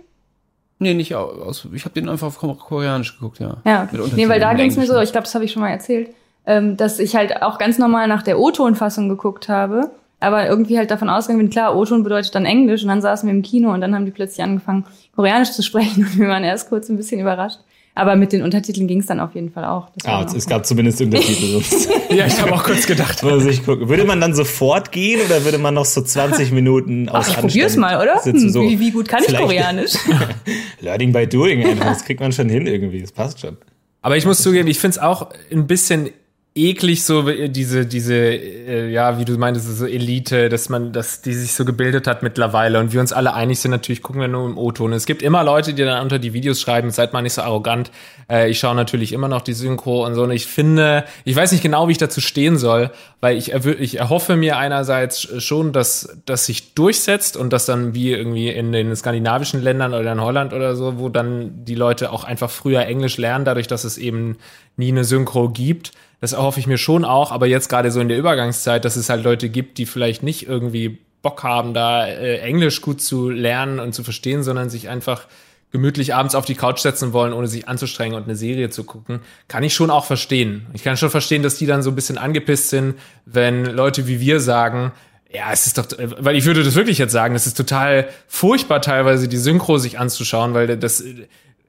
[0.80, 3.58] Nee, nicht aus, ich habe den einfach auf Ko- Koreanisch geguckt, ja.
[3.66, 4.02] Ja, Mit okay.
[4.02, 5.70] Untertiteln Nee, weil da ging es mir so, ich glaube, das habe ich schon mal
[5.70, 6.10] erzählt,
[6.46, 10.92] ähm, dass ich halt auch ganz normal nach der O-Ton-Fassung geguckt habe, aber irgendwie halt
[10.92, 13.82] davon ausgegangen bin, klar, O-Ton bedeutet dann Englisch und dann saßen wir im Kino und
[13.82, 17.20] dann haben die plötzlich angefangen, Koreanisch zu sprechen und wir waren erst kurz ein bisschen
[17.22, 17.60] überrascht.
[17.96, 19.90] Aber mit den Untertiteln ging es dann auf jeden Fall auch.
[20.06, 21.62] Ah, es, auch es gab zumindest Untertitel.
[22.14, 23.24] Ja, ich habe auch kurz gedacht.
[23.24, 23.90] muss sich gucken.
[23.90, 27.38] Würde man dann sofort gehen oder würde man noch so 20 Minuten aus Ach, ich
[27.38, 28.20] probier's mal, oder?
[28.20, 28.42] sitzen?
[28.44, 29.94] Hm, So, wie, wie gut kann ich vielleicht- Koreanisch?
[30.82, 31.86] Learning by doing, einfach.
[31.86, 33.02] das kriegt man schon hin irgendwie.
[33.02, 33.58] Das passt schon.
[34.02, 36.10] Aber ich muss zugeben, ich finde es auch ein bisschen
[36.56, 41.22] eklig, so äh, diese, diese, äh, ja, wie du meintest, so Elite, dass man, dass
[41.22, 44.28] die sich so gebildet hat mittlerweile und wir uns alle einig sind, natürlich gucken wir
[44.28, 44.94] nur im O-Ton.
[44.94, 47.92] Es gibt immer Leute, die dann unter die Videos schreiben, seid mal nicht so arrogant.
[48.30, 50.24] Äh, ich schaue natürlich immer noch die Synchro und so.
[50.24, 53.98] Und ich finde, ich weiß nicht genau, wie ich dazu stehen soll, weil ich, ich
[53.98, 58.96] erhoffe mir einerseits schon, dass das sich durchsetzt und dass dann wie irgendwie in den
[58.96, 63.18] skandinavischen Ländern oder in Holland oder so, wo dann die Leute auch einfach früher Englisch
[63.18, 64.38] lernen, dadurch, dass es eben
[64.78, 65.94] nie eine Synchro gibt.
[66.24, 69.10] Das erhoffe ich mir schon auch, aber jetzt gerade so in der Übergangszeit, dass es
[69.10, 73.82] halt Leute gibt, die vielleicht nicht irgendwie Bock haben, da äh, Englisch gut zu lernen
[73.82, 75.28] und zu verstehen, sondern sich einfach
[75.74, 79.20] gemütlich abends auf die Couch setzen wollen, ohne sich anzustrengen und eine Serie zu gucken,
[79.50, 80.66] kann ich schon auch verstehen.
[80.72, 84.22] Ich kann schon verstehen, dass die dann so ein bisschen angepisst sind, wenn Leute wie
[84.22, 84.94] wir sagen,
[85.30, 85.88] ja, es ist doch,
[86.20, 90.00] weil ich würde das wirklich jetzt sagen, es ist total furchtbar teilweise die Synchro sich
[90.00, 91.04] anzuschauen, weil das,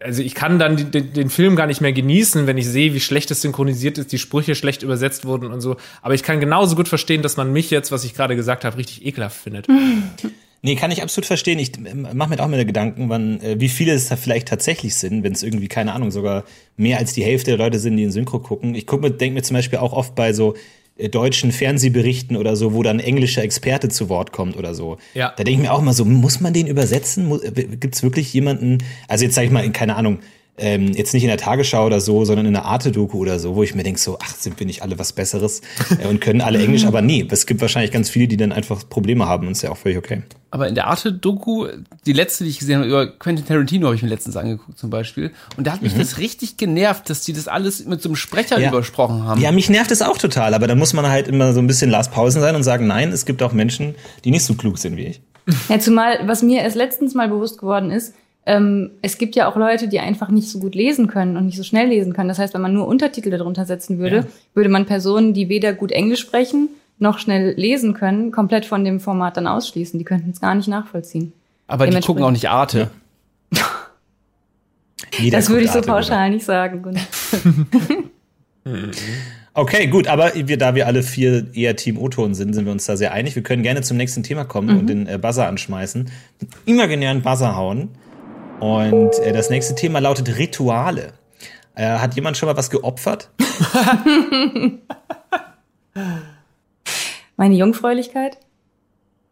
[0.05, 3.01] also ich kann dann den, den Film gar nicht mehr genießen, wenn ich sehe, wie
[3.01, 5.77] schlecht es synchronisiert ist, die Sprüche schlecht übersetzt wurden und so.
[6.03, 8.77] Aber ich kann genauso gut verstehen, dass man mich jetzt, was ich gerade gesagt habe,
[8.77, 9.67] richtig ekelhaft findet.
[10.67, 11.59] Nee, kann ich absolut verstehen.
[11.59, 15.23] Ich mache mir auch mal Gedanken, wann, äh, wie viele es da vielleicht tatsächlich sind,
[15.23, 16.45] wenn es irgendwie, keine Ahnung, sogar
[16.79, 18.75] mehr als die Hälfte der Leute sind, die in Synchro gucken.
[18.75, 20.55] Ich gucke mir, denke mir zum Beispiel auch oft bei so
[21.11, 24.99] deutschen Fernsehberichten oder so, wo dann ein englischer Experte zu Wort kommt oder so.
[25.15, 25.33] Ja.
[25.37, 27.31] Da denke ich mir auch mal so, muss man den übersetzen?
[27.81, 28.79] Gibt es wirklich jemanden,
[29.09, 30.21] also jetzt sage ich mal, keine Ahnung,
[30.57, 33.63] ähm, jetzt nicht in der Tagesschau oder so, sondern in der Arte-Doku oder so, wo
[33.63, 35.63] ich mir denke so, ach, sind wir nicht alle was Besseres
[35.99, 38.89] äh, und können alle Englisch, aber nee, es gibt wahrscheinlich ganz viele, die dann einfach
[38.89, 40.23] Probleme haben und ist ja auch völlig okay.
[40.53, 41.67] Aber in der Arte-Doku,
[42.07, 44.89] die letzte, die ich gesehen habe, über Quentin Tarantino habe ich mir letztens angeguckt zum
[44.89, 45.33] Beispiel.
[45.57, 45.99] Und da hat mich mhm.
[45.99, 48.69] das richtig genervt, dass die das alles mit so einem Sprecher ja.
[48.69, 49.41] übersprochen haben.
[49.41, 51.91] Ja, mich nervt es auch total, aber da muss man halt immer so ein bisschen
[51.91, 54.97] Lars Pausen sein und sagen, nein, es gibt auch Menschen, die nicht so klug sind
[54.97, 55.21] wie ich.
[55.69, 58.15] Ja, zumal, was mir erst letztens mal bewusst geworden ist,
[58.47, 61.57] ähm, es gibt ja auch Leute, die einfach nicht so gut lesen können und nicht
[61.57, 62.29] so schnell lesen können.
[62.29, 64.25] Das heißt, wenn man nur Untertitel darunter setzen würde, ja.
[64.55, 69.01] würde man Personen, die weder gut Englisch sprechen noch schnell lesen können, komplett von dem
[69.01, 69.99] Format dann ausschließen.
[69.99, 71.33] Die könnten es gar nicht nachvollziehen.
[71.67, 72.91] Aber die gucken auch nicht Arte.
[75.31, 76.31] Das würde ich so Arte, pauschal oder?
[76.31, 76.99] nicht sagen.
[79.57, 82.87] Okay, gut, aber wir, da wir alle vier eher Team O-Ton sind, sind wir uns
[82.87, 83.37] da sehr einig.
[83.37, 84.79] Wir können gerne zum nächsten Thema kommen mhm.
[84.81, 86.11] und den äh, Buzzer anschmeißen.
[86.65, 87.91] Imaginären Buzzer hauen.
[88.61, 91.13] Und äh, das nächste Thema lautet Rituale.
[91.75, 93.31] Äh, hat jemand schon mal was geopfert?
[97.37, 98.39] Meine Jungfräulichkeit.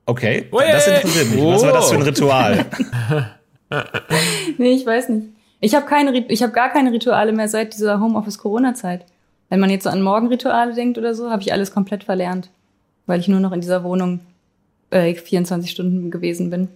[0.07, 1.45] Okay, das interessiert mich.
[1.45, 2.67] Was war das für ein Ritual?
[4.59, 5.29] nee, ich weiß nicht.
[5.61, 9.07] Ich habe keine, ich habe gar keine Rituale mehr seit dieser Homeoffice-Corona-Zeit.
[9.49, 12.51] Wenn man jetzt so an Morgenrituale denkt oder so, habe ich alles komplett verlernt,
[13.07, 14.21] weil ich nur noch in dieser Wohnung
[14.91, 16.69] äh, 24 Stunden gewesen bin.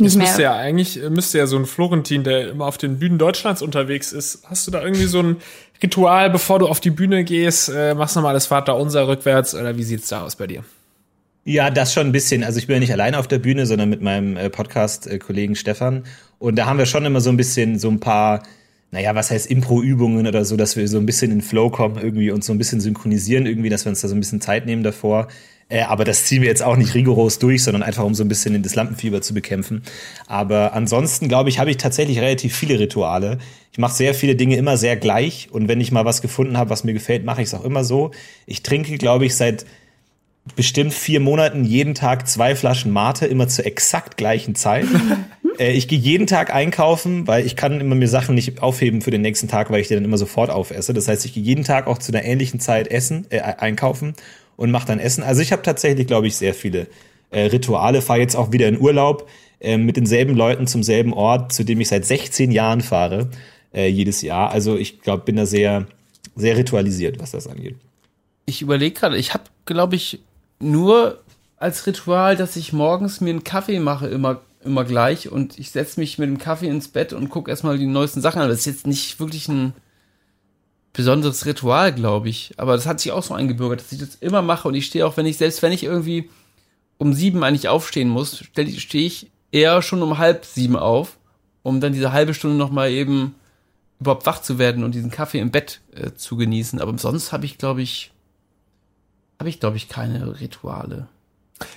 [0.00, 0.26] Nicht mehr.
[0.26, 4.12] Müsste ja eigentlich, müsste ja so ein Florentin, der immer auf den Bühnen Deutschlands unterwegs
[4.12, 4.42] ist.
[4.46, 5.36] Hast du da irgendwie so ein
[5.82, 7.68] Ritual, bevor du auf die Bühne gehst?
[7.68, 10.64] Äh, machst nochmal das Vaterunser rückwärts oder wie sieht's da aus bei dir?
[11.44, 12.44] Ja, das schon ein bisschen.
[12.44, 16.04] Also ich bin ja nicht alleine auf der Bühne, sondern mit meinem äh, Podcast-Kollegen Stefan.
[16.38, 18.42] Und da haben wir schon immer so ein bisschen so ein paar,
[18.90, 22.30] naja, was heißt Impro-Übungen oder so, dass wir so ein bisschen in Flow kommen irgendwie
[22.30, 24.82] und so ein bisschen synchronisieren irgendwie, dass wir uns da so ein bisschen Zeit nehmen
[24.82, 25.28] davor.
[25.68, 28.28] Äh, aber das ziehen wir jetzt auch nicht rigoros durch, sondern einfach um so ein
[28.28, 29.82] bisschen das Lampenfieber zu bekämpfen.
[30.26, 33.38] Aber ansonsten, glaube ich, habe ich tatsächlich relativ viele Rituale.
[33.72, 35.48] Ich mache sehr viele Dinge immer sehr gleich.
[35.52, 37.84] Und wenn ich mal was gefunden habe, was mir gefällt, mache ich es auch immer
[37.84, 38.10] so.
[38.46, 39.64] Ich trinke, glaube ich, seit
[40.56, 44.86] bestimmt vier Monaten jeden Tag zwei Flaschen Mate, immer zur exakt gleichen Zeit.
[45.60, 49.10] äh, ich gehe jeden Tag einkaufen, weil ich kann immer mir Sachen nicht aufheben für
[49.10, 50.94] den nächsten Tag, weil ich die dann immer sofort aufesse.
[50.94, 54.14] Das heißt, ich gehe jeden Tag auch zu einer ähnlichen Zeit essen, äh, einkaufen
[54.56, 55.22] und mache dann Essen.
[55.22, 56.86] Also ich habe tatsächlich, glaube ich, sehr viele
[57.30, 58.02] äh, Rituale.
[58.02, 59.28] Fahre jetzt auch wieder in Urlaub
[59.60, 63.30] äh, mit denselben Leuten zum selben Ort, zu dem ich seit 16 Jahren fahre,
[63.72, 64.50] äh, jedes Jahr.
[64.50, 65.86] Also ich glaube, bin da sehr,
[66.34, 67.76] sehr ritualisiert, was das angeht.
[68.46, 70.20] Ich überlege gerade, ich habe, glaube ich,
[70.58, 71.20] nur
[71.56, 75.30] als Ritual, dass ich morgens mir einen Kaffee mache, immer, immer gleich.
[75.30, 78.40] Und ich setze mich mit dem Kaffee ins Bett und gucke erstmal die neuesten Sachen
[78.40, 78.48] an.
[78.48, 79.74] Das ist jetzt nicht wirklich ein
[80.92, 82.52] besonderes Ritual, glaube ich.
[82.56, 85.06] Aber das hat sich auch so eingebürgert, dass ich das immer mache und ich stehe
[85.06, 86.28] auch, wenn ich, selbst wenn ich irgendwie
[86.98, 91.16] um sieben eigentlich aufstehen muss, stehe ich eher schon um halb sieben auf,
[91.62, 93.34] um dann diese halbe Stunde nochmal eben
[94.00, 96.80] überhaupt wach zu werden und diesen Kaffee im Bett äh, zu genießen.
[96.80, 98.12] Aber sonst habe ich, glaube ich,
[99.38, 101.08] habe ich, glaube ich, keine Rituale.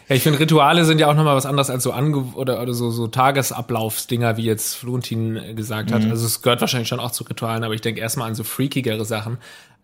[0.07, 2.73] Ja, ich finde, Rituale sind ja auch nochmal was anderes als so Ange oder, oder
[2.73, 6.03] so, so Tagesablaufsdinger, wie jetzt Florentin gesagt hat.
[6.03, 6.11] Mhm.
[6.11, 9.05] Also es gehört wahrscheinlich schon auch zu Ritualen, aber ich denke erstmal an so freakigere
[9.05, 9.37] Sachen.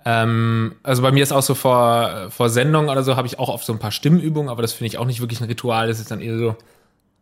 [0.06, 3.50] Ähm, also bei mir ist auch so vor, vor Sendungen oder so habe ich auch
[3.50, 5.88] oft so ein paar Stimmübungen, aber das finde ich auch nicht wirklich ein Ritual.
[5.88, 6.56] Das ist dann eher so,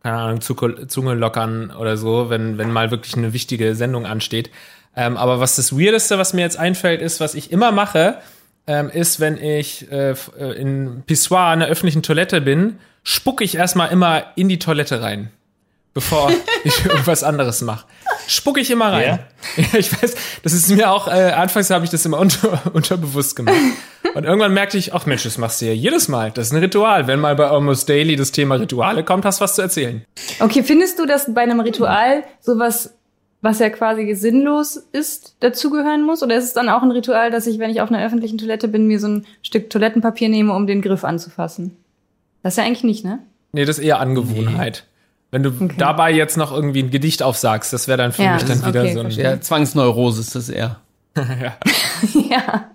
[0.02, 4.50] keine Ahnung, Zunge lockern oder so, wenn, wenn mal wirklich eine wichtige Sendung ansteht.
[4.94, 8.18] Ähm, aber was das Weirdeste, was mir jetzt einfällt, ist, was ich immer mache,
[8.68, 13.56] ähm, ist, wenn ich äh, äh in Pissoir in der öffentlichen Toilette bin, spucke ich
[13.56, 15.30] erstmal immer in die Toilette rein,
[15.94, 16.30] bevor
[16.64, 17.86] ich irgendwas anderes mache.
[18.26, 19.02] Spucke ich immer rein.
[19.02, 19.18] Ja.
[19.78, 23.56] Ich weiß, das ist mir auch, äh, anfangs habe ich das immer unter, unterbewusst gemacht.
[24.14, 26.30] Und irgendwann merkte ich, ach Mensch, das machst du ja jedes Mal.
[26.30, 27.06] Das ist ein Ritual.
[27.06, 30.04] Wenn mal bei Almost Daily das Thema Rituale kommt, hast du was zu erzählen.
[30.40, 32.97] Okay, findest du, dass bei einem Ritual sowas
[33.40, 36.22] was ja quasi sinnlos ist, dazugehören muss?
[36.22, 38.68] Oder ist es dann auch ein Ritual, dass ich, wenn ich auf einer öffentlichen Toilette
[38.68, 41.76] bin, mir so ein Stück Toilettenpapier nehme, um den Griff anzufassen?
[42.42, 43.20] Das ist ja eigentlich nicht, ne?
[43.52, 44.84] Nee, das ist eher Angewohnheit.
[44.84, 44.94] Nee.
[45.30, 45.74] Wenn du okay.
[45.76, 48.82] dabei jetzt noch irgendwie ein Gedicht aufsagst, das wäre dann für ja, mich dann wieder
[48.82, 49.10] okay, so ein.
[49.10, 50.80] Ja, Zwangsneurose ist das eher.
[51.16, 51.56] ja.
[52.30, 52.70] ja.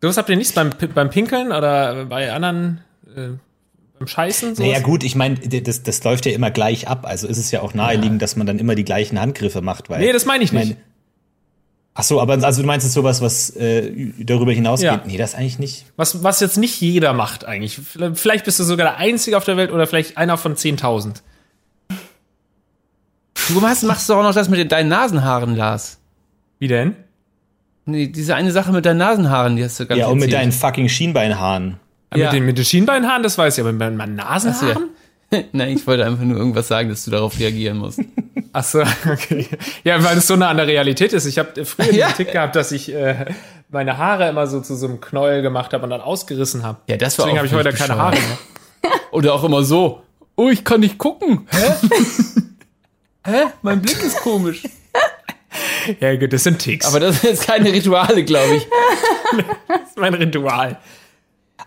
[0.00, 2.82] So was habt ihr nichts beim, beim Pinkeln oder bei anderen
[3.16, 3.30] äh,
[3.98, 4.54] beim Scheißen?
[4.54, 4.66] Sowas?
[4.66, 7.06] Naja, gut, ich meine, das, das läuft ja immer gleich ab.
[7.06, 8.18] Also ist es ja auch naheliegend, ja.
[8.18, 9.90] dass man dann immer die gleichen Handgriffe macht.
[9.90, 10.68] Weil, nee, das meine ich nicht.
[10.68, 10.76] Mein,
[11.94, 14.88] Ach so, aber also du meinst jetzt sowas, was äh, darüber hinausgeht?
[14.88, 15.02] Ja.
[15.04, 15.84] Nee, das eigentlich nicht.
[15.96, 17.80] Was, was jetzt nicht jeder macht eigentlich.
[18.14, 21.22] Vielleicht bist du sogar der Einzige auf der Welt oder vielleicht einer von 10.000,
[23.48, 25.98] Du machst, machst doch auch noch das mit deinen Nasenhaaren, Lars.
[26.58, 26.96] Wie denn?
[27.86, 30.42] Nee, diese eine Sache mit deinen Nasenhaaren, die hast du ganz Ja, und mit erzählt.
[30.42, 31.80] deinen fucking Schienbeinhaaren.
[32.14, 32.26] Ja.
[32.26, 34.90] Mit, den, mit den Schienbeinhaaren, das weiß ich, aber mit meinen Nasenhaaren?
[35.52, 38.00] Nein, ich wollte einfach nur irgendwas sagen, dass du darauf reagieren musst.
[38.54, 39.46] Ach so, okay.
[39.84, 41.26] Ja, weil es so nah an der Realität ist.
[41.26, 42.08] Ich habe früher Ja.
[42.08, 43.26] den Tick gehabt, dass ich äh,
[43.68, 46.78] meine Haare immer so zu so einem Knäuel gemacht habe und dann ausgerissen habe.
[46.88, 48.38] Ja, das war Deswegen habe ich heute keine Haare mehr.
[49.10, 50.02] Oder auch immer so.
[50.34, 51.46] Oh, ich kann nicht gucken.
[51.50, 51.74] Hä?
[53.26, 53.42] Hä?
[53.60, 54.62] Mein Blick ist komisch.
[56.00, 56.86] Ja, gut, das sind Ticks.
[56.86, 58.66] Aber das sind jetzt keine Rituale, glaube ich.
[59.68, 60.78] das ist mein Ritual.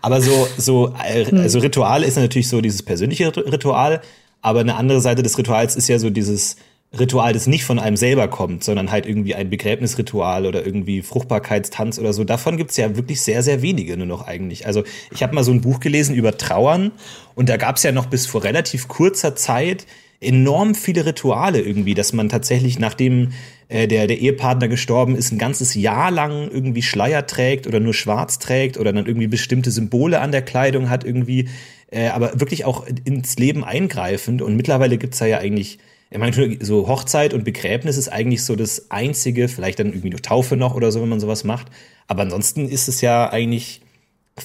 [0.02, 4.02] Aber so, so, äh, also Ritual ist natürlich so dieses persönliche Rit- Ritual,
[4.42, 6.56] aber eine andere Seite des Rituals ist ja so dieses
[6.98, 11.98] Ritual, das nicht von einem selber kommt, sondern halt irgendwie ein Begräbnisritual oder irgendwie Fruchtbarkeitstanz
[11.98, 12.24] oder so.
[12.24, 14.66] Davon gibt's ja wirklich sehr, sehr wenige nur noch eigentlich.
[14.66, 16.90] Also ich habe mal so ein Buch gelesen über Trauern
[17.34, 19.86] und da gab's ja noch bis vor relativ kurzer Zeit
[20.20, 23.32] enorm viele Rituale irgendwie, dass man tatsächlich nachdem
[23.72, 27.94] äh, der, der Ehepartner gestorben ist, ein ganzes Jahr lang irgendwie Schleier trägt oder nur
[27.94, 31.48] schwarz trägt oder dann irgendwie bestimmte Symbole an der Kleidung hat irgendwie,
[31.90, 34.42] äh, aber wirklich auch ins Leben eingreifend.
[34.42, 35.78] Und mittlerweile gibt's da ja eigentlich,
[36.10, 40.20] ich meine, so Hochzeit und Begräbnis ist eigentlich so das einzige, vielleicht dann irgendwie nur
[40.20, 41.68] Taufe noch oder so, wenn man sowas macht.
[42.08, 43.80] Aber ansonsten ist es ja eigentlich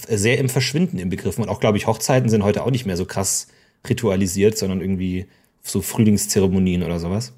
[0.08, 1.38] sehr im Verschwinden im Begriff.
[1.38, 3.48] Und auch, glaube ich, Hochzeiten sind heute auch nicht mehr so krass
[3.90, 5.26] ritualisiert, sondern irgendwie
[5.64, 7.34] so Frühlingszeremonien oder sowas.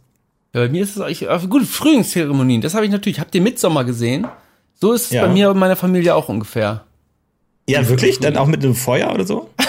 [0.53, 3.19] Ja, bei mir ist es eigentlich, gut, Frühlingszeremonien, das habe ich natürlich.
[3.19, 4.27] Habt ihr Midsommer gesehen?
[4.75, 5.25] So ist es Ja.
[5.27, 6.85] bei mir und meiner Familie auch ungefähr.
[7.67, 8.19] Ja, wirklich?
[8.19, 9.49] Dann auch mit einem Feuer oder so?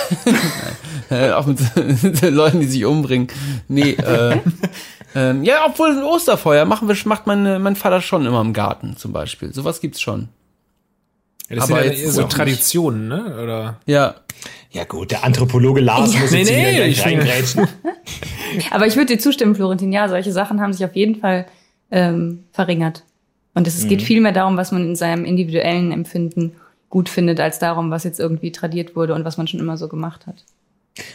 [1.10, 1.58] Äh, auch mit
[2.22, 3.26] Leuten, die sich umbringen.
[3.66, 4.38] Nee, äh,
[5.16, 8.96] ähm, ja, obwohl ein Osterfeuer machen wir, macht meine, mein Vater schon immer im Garten
[8.96, 9.52] zum Beispiel.
[9.52, 10.28] Sowas gibt's schon.
[11.48, 12.36] Ja, das Aber sind ja so auch nicht.
[12.36, 13.42] Traditionen, ne?
[13.42, 13.80] Oder?
[13.86, 14.14] Ja,
[14.72, 17.66] Ja gut, der Anthropologe Lars muss Nee, jetzt nee, hier gleich reingrätschen.
[18.70, 19.92] Aber ich würde dir zustimmen, Florentin.
[19.92, 21.46] Ja, solche Sachen haben sich auf jeden Fall
[21.90, 23.04] ähm, verringert.
[23.54, 26.52] Und es, es geht viel mehr darum, was man in seinem individuellen Empfinden
[26.88, 29.88] gut findet, als darum, was jetzt irgendwie tradiert wurde und was man schon immer so
[29.88, 30.44] gemacht hat.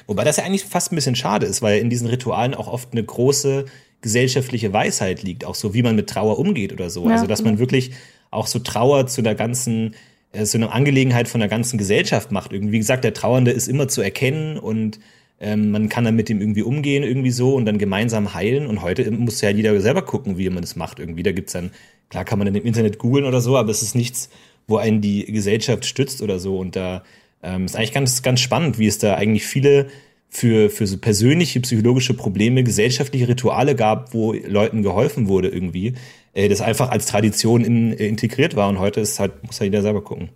[0.08, 2.91] Wobei das ja eigentlich fast ein bisschen schade ist, weil in diesen Ritualen auch oft
[2.91, 3.65] eine große
[4.02, 7.06] gesellschaftliche Weisheit liegt, auch so wie man mit Trauer umgeht oder so.
[7.06, 7.13] Ja.
[7.13, 7.91] Also dass man wirklich
[8.32, 9.96] auch so Trauer zu der ganzen,
[10.36, 12.54] äh, zu einer Angelegenheit von der ganzen Gesellschaft macht.
[12.54, 15.00] Irgendwie, wie gesagt, der Trauernde ist immer zu erkennen und
[15.39, 18.67] ähm, man kann dann mit dem irgendwie umgehen, irgendwie so und dann gemeinsam heilen.
[18.67, 21.00] Und heute muss ja jeder selber gucken, wie man das macht.
[21.00, 21.71] Irgendwie, da gibt's dann,
[22.10, 24.30] klar kann man dann im Internet googeln oder so, aber es ist nichts,
[24.67, 26.58] wo einen die Gesellschaft stützt oder so.
[26.58, 27.04] Und da
[27.43, 29.88] ähm, ist eigentlich ganz, ganz spannend, wie es da eigentlich viele
[30.36, 35.93] für, für so persönliche psychologische Probleme gesellschaftliche Rituale gab, wo Leuten geholfen wurde irgendwie,
[36.34, 38.67] äh, das einfach als Tradition in, äh, integriert war.
[38.67, 40.30] Und heute ist halt, muss ja jeder selber gucken.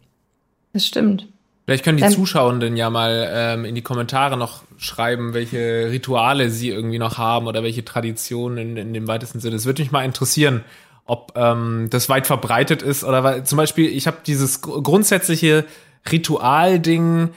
[0.72, 1.28] Das stimmt.
[1.66, 6.50] Vielleicht können die Dann- Zuschauenden ja mal ähm, in die Kommentare noch schreiben, welche Rituale
[6.50, 9.58] sie irgendwie noch haben oder welche Traditionen in, in dem weitesten Sinne.
[9.58, 10.64] Es würde mich mal interessieren,
[11.06, 15.66] ob ähm, das weit verbreitet ist oder weil zum Beispiel, ich habe dieses gr- grundsätzliche
[16.12, 17.30] Ritualding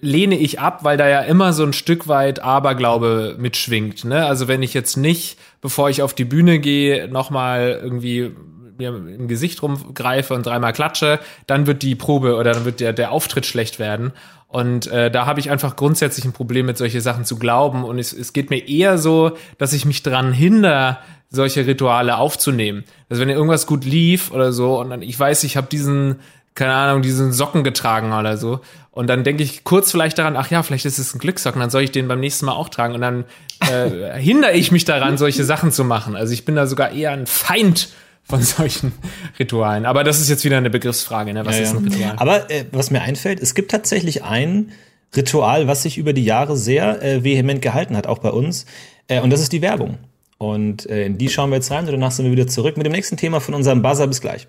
[0.00, 4.04] lehne ich ab, weil da ja immer so ein Stück weit Aberglaube mitschwingt.
[4.04, 4.26] Ne?
[4.26, 8.32] Also wenn ich jetzt nicht, bevor ich auf die Bühne gehe, nochmal irgendwie
[8.78, 12.92] mir im Gesicht rumgreife und dreimal klatsche, dann wird die Probe oder dann wird der,
[12.92, 14.12] der Auftritt schlecht werden.
[14.46, 17.84] Und äh, da habe ich einfach grundsätzlich ein Problem mit solche Sachen zu glauben.
[17.84, 22.84] Und es, es geht mir eher so, dass ich mich dran hinder, solche Rituale aufzunehmen.
[23.10, 26.20] Also wenn irgendwas gut lief oder so und dann ich weiß, ich habe diesen
[26.58, 28.60] keine Ahnung, diesen Socken getragen oder so.
[28.90, 31.70] Und dann denke ich kurz vielleicht daran, ach ja, vielleicht ist es ein Glückssocken, dann
[31.70, 32.94] soll ich den beim nächsten Mal auch tragen.
[32.94, 33.24] Und dann
[33.60, 36.16] äh, hindere ich mich daran, solche Sachen zu machen.
[36.16, 37.90] Also ich bin da sogar eher ein Feind
[38.24, 38.92] von solchen
[39.38, 39.86] Ritualen.
[39.86, 41.46] Aber das ist jetzt wieder eine Begriffsfrage, ne?
[41.46, 41.84] Was Ja, ist ein.
[41.84, 42.14] Ritual?
[42.16, 44.72] Aber äh, was mir einfällt, es gibt tatsächlich ein
[45.16, 48.66] Ritual, was sich über die Jahre sehr äh, vehement gehalten hat, auch bei uns.
[49.06, 49.98] Äh, und das ist die Werbung.
[50.38, 52.84] Und äh, in die schauen wir jetzt rein und danach sind wir wieder zurück mit
[52.84, 54.08] dem nächsten Thema von unserem Buzzer.
[54.08, 54.46] Bis gleich.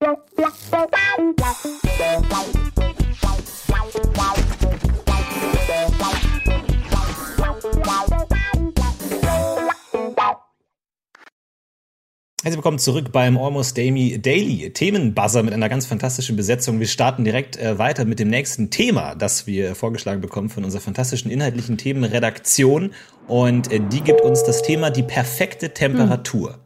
[0.00, 0.14] Herzlich
[12.44, 16.78] willkommen zurück beim Almost Daily Daily Themenbuzzer mit einer ganz fantastischen Besetzung.
[16.78, 20.80] Wir starten direkt äh, weiter mit dem nächsten Thema, das wir vorgeschlagen bekommen von unserer
[20.80, 22.92] fantastischen inhaltlichen Themenredaktion.
[23.26, 26.60] Und äh, die gibt uns das Thema die perfekte Temperatur.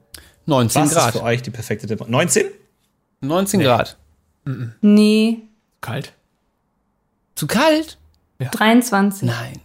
[0.44, 1.12] 19 Was ist Grad.
[1.12, 2.12] für euch die perfekte Temperatur?
[2.12, 2.61] 19?
[3.22, 3.96] 19 Grad.
[4.80, 5.42] Nee,
[5.82, 6.14] Kalt?
[7.34, 7.98] Zu kalt?
[8.38, 9.28] 23.
[9.28, 9.60] Nein.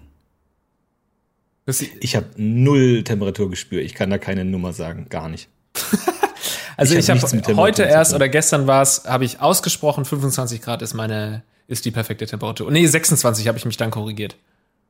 [2.00, 3.82] Ich habe null Temperaturgespür.
[3.82, 5.08] Ich kann da keine Nummer sagen.
[5.10, 5.50] Gar nicht.
[6.78, 10.06] also Ich ich, hab habe Temperatur heute erst oder gestern war es, habe ich ausgesprochen,
[10.06, 12.72] 25 Grad ist meine, ist die perfekte Temperatur.
[12.72, 14.38] Nee, 26 habe ich mich dann korrigiert.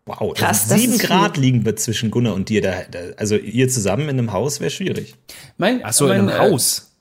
[0.05, 1.09] Wow, Krass, also das sieben ist viel.
[1.09, 2.61] Grad liegen wir zwischen Gunnar und dir.
[2.61, 5.15] Da, da, also ihr zusammen in einem Haus wäre schwierig.
[5.57, 6.91] Mein, Ach so, mein, in einem äh, Haus.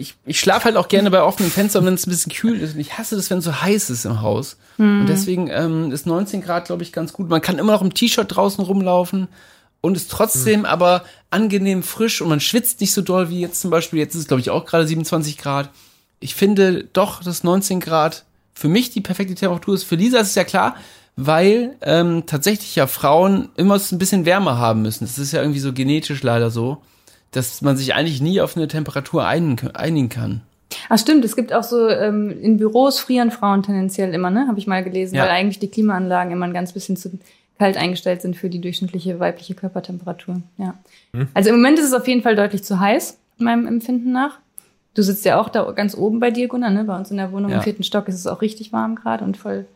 [0.00, 2.74] Ich, ich schlafe halt auch gerne bei offenen Fenstern, wenn es ein bisschen kühl ist.
[2.74, 4.56] Und ich hasse das, wenn es so heiß ist im Haus.
[5.00, 7.28] Und deswegen ähm, ist 19 Grad, glaube ich, ganz gut.
[7.28, 9.28] Man kann immer noch im T-Shirt draußen rumlaufen
[9.80, 13.70] und ist trotzdem aber angenehm frisch und man schwitzt nicht so doll wie jetzt zum
[13.70, 13.98] Beispiel.
[13.98, 15.70] Jetzt ist es, glaube ich, auch gerade 27 Grad.
[16.18, 19.84] Ich finde doch, dass 19 Grad für mich die perfekte Temperatur ist.
[19.84, 20.76] Für Lisa ist es ja klar,
[21.16, 25.04] weil ähm, tatsächlich ja Frauen immer es ein bisschen wärmer haben müssen.
[25.04, 26.82] Das ist ja irgendwie so genetisch leider so,
[27.32, 30.40] dass man sich eigentlich nie auf eine Temperatur einigen, kann.
[30.88, 34.46] Ach stimmt, es gibt auch so, ähm, in Büros frieren Frauen tendenziell immer, ne?
[34.48, 35.22] Habe ich mal gelesen, Ja.
[35.22, 37.10] weil eigentlich die Klimaanlagen immer ein ganz bisschen zu
[37.58, 40.40] kalt eingestellt sind für die durchschnittliche weibliche Körpertemperatur.
[40.58, 40.74] Ja.
[41.34, 44.38] Also im Moment ist es auf jeden Fall deutlich zu heiß, meinem Empfinden nach.
[44.94, 46.84] Du sitzt ja auch da ganz oben bei dir, Gunnar, ne?
[46.84, 47.56] Bei uns in der Wohnung Ja.
[47.58, 49.66] im vierten Stock ist es auch richtig warm gerade und voll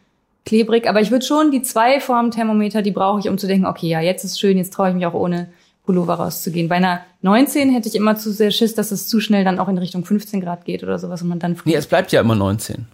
[0.46, 0.88] klebrig.
[0.88, 3.88] Aber ich würde schon die zwei Form Thermometer, die brauche ich, um zu denken, okay,
[3.88, 5.48] ja, jetzt ist schön, jetzt traue ich mich auch ohne
[5.84, 6.68] Pullover rauszugehen.
[6.68, 9.68] Bei einer 19 hätte ich immer zu sehr Schiss, dass es zu schnell dann auch
[9.68, 12.34] in Richtung 15 Grad geht oder sowas und man dann Nee, es bleibt ja immer
[12.34, 12.86] 19.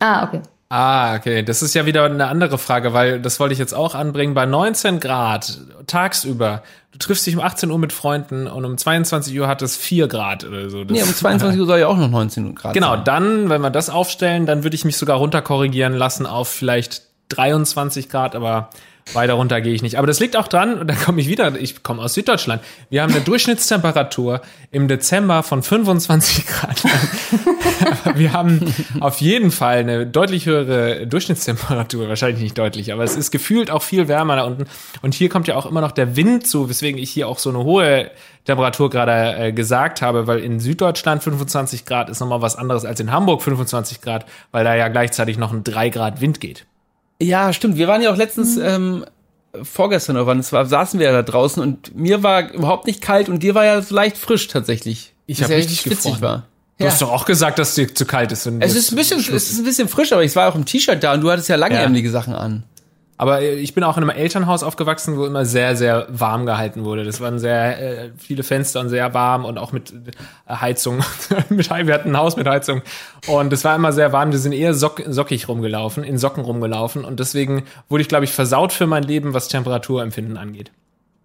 [0.00, 0.40] ah, okay.
[0.68, 1.44] Ah, okay.
[1.44, 4.34] Das ist ja wieder eine andere Frage, weil das wollte ich jetzt auch anbringen.
[4.34, 9.38] Bei 19 Grad tagsüber, du triffst dich um 18 Uhr mit Freunden und um 22
[9.38, 10.82] Uhr hat es 4 Grad oder so.
[10.82, 13.04] Das Nee, um 22 Uhr soll ja auch noch 19 Grad Genau, sein.
[13.04, 18.08] dann, wenn wir das aufstellen, dann würde ich mich sogar runterkorrigieren lassen auf vielleicht 23
[18.08, 18.70] Grad, aber
[19.12, 19.98] weiter runter gehe ich nicht.
[19.98, 22.62] Aber das liegt auch dran, und da komme ich wieder, ich komme aus Süddeutschland.
[22.90, 24.40] Wir haben eine Durchschnittstemperatur
[24.70, 26.82] im Dezember von 25 Grad.
[28.14, 33.30] Wir haben auf jeden Fall eine deutlich höhere Durchschnittstemperatur, wahrscheinlich nicht deutlich, aber es ist
[33.30, 34.64] gefühlt auch viel wärmer da unten.
[35.02, 37.50] Und hier kommt ja auch immer noch der Wind zu, weswegen ich hier auch so
[37.50, 38.10] eine hohe
[38.44, 43.00] Temperatur gerade äh, gesagt habe, weil in Süddeutschland 25 Grad ist nochmal was anderes als
[43.00, 46.66] in Hamburg 25 Grad, weil da ja gleichzeitig noch ein 3 Grad Wind geht.
[47.20, 47.76] Ja, stimmt.
[47.76, 49.04] Wir waren ja auch letztens, ähm,
[49.62, 53.00] vorgestern oder wann es war, saßen wir ja da draußen und mir war überhaupt nicht
[53.00, 55.14] kalt und dir war ja so leicht frisch tatsächlich.
[55.26, 56.20] Ich Was hab ja richtig witzig gefroren.
[56.20, 56.46] war.
[56.78, 56.90] Du Ja.
[56.90, 58.44] hast doch auch gesagt, dass dir zu kalt ist.
[58.44, 60.66] wenn Es ist ein bisschen, es ist ein bisschen frisch, aber ich war auch im
[60.66, 62.64] T-Shirt da und du hattest ja langärmelige Sachen an.
[63.18, 67.04] Aber ich bin auch in einem Elternhaus aufgewachsen, wo immer sehr, sehr warm gehalten wurde.
[67.04, 71.00] Das waren sehr äh, viele Fenster und sehr warm und auch mit äh, Heizung.
[71.48, 72.82] wir hatten ein Haus mit Heizung.
[73.26, 74.32] Und es war immer sehr warm.
[74.32, 77.04] Wir sind eher sock sockig rumgelaufen, in Socken rumgelaufen.
[77.04, 80.70] Und deswegen wurde ich, glaube ich, versaut für mein Leben, was Temperaturempfinden angeht.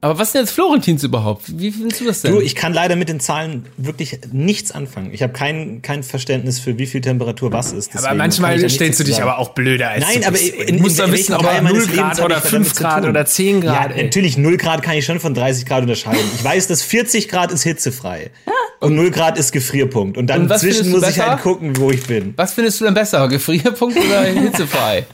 [0.03, 1.43] Aber was denn jetzt Florentins überhaupt?
[1.59, 2.31] Wie findest du das denn?
[2.31, 5.11] Du, ich kann leider mit den Zahlen wirklich nichts anfangen.
[5.13, 7.89] Ich habe kein, kein Verständnis für wie viel Temperatur was ist.
[7.89, 10.27] Aber deswegen kann manchmal ich stellst du dich dazu aber auch blöder als Nein, du
[10.27, 10.53] aber bist.
[10.55, 12.49] in- du musst in wissen, ob Teil er meines 0 Lebens Grad oder ich damit
[12.67, 13.89] 5 zu Grad oder 10 Grad.
[13.91, 14.03] Ja, ey.
[14.05, 16.19] natürlich 0 Grad kann ich schon von 30 Grad unterscheiden.
[16.35, 18.31] Ich weiß, dass 40 Grad ist hitzefrei.
[18.79, 20.17] Und 0 Grad ist Gefrierpunkt.
[20.17, 21.29] Und dann Und was zwischen findest du muss ich besser?
[21.33, 22.33] halt gucken, wo ich bin.
[22.37, 23.27] Was findest du denn besser?
[23.27, 25.05] Gefrierpunkt oder hitzefrei?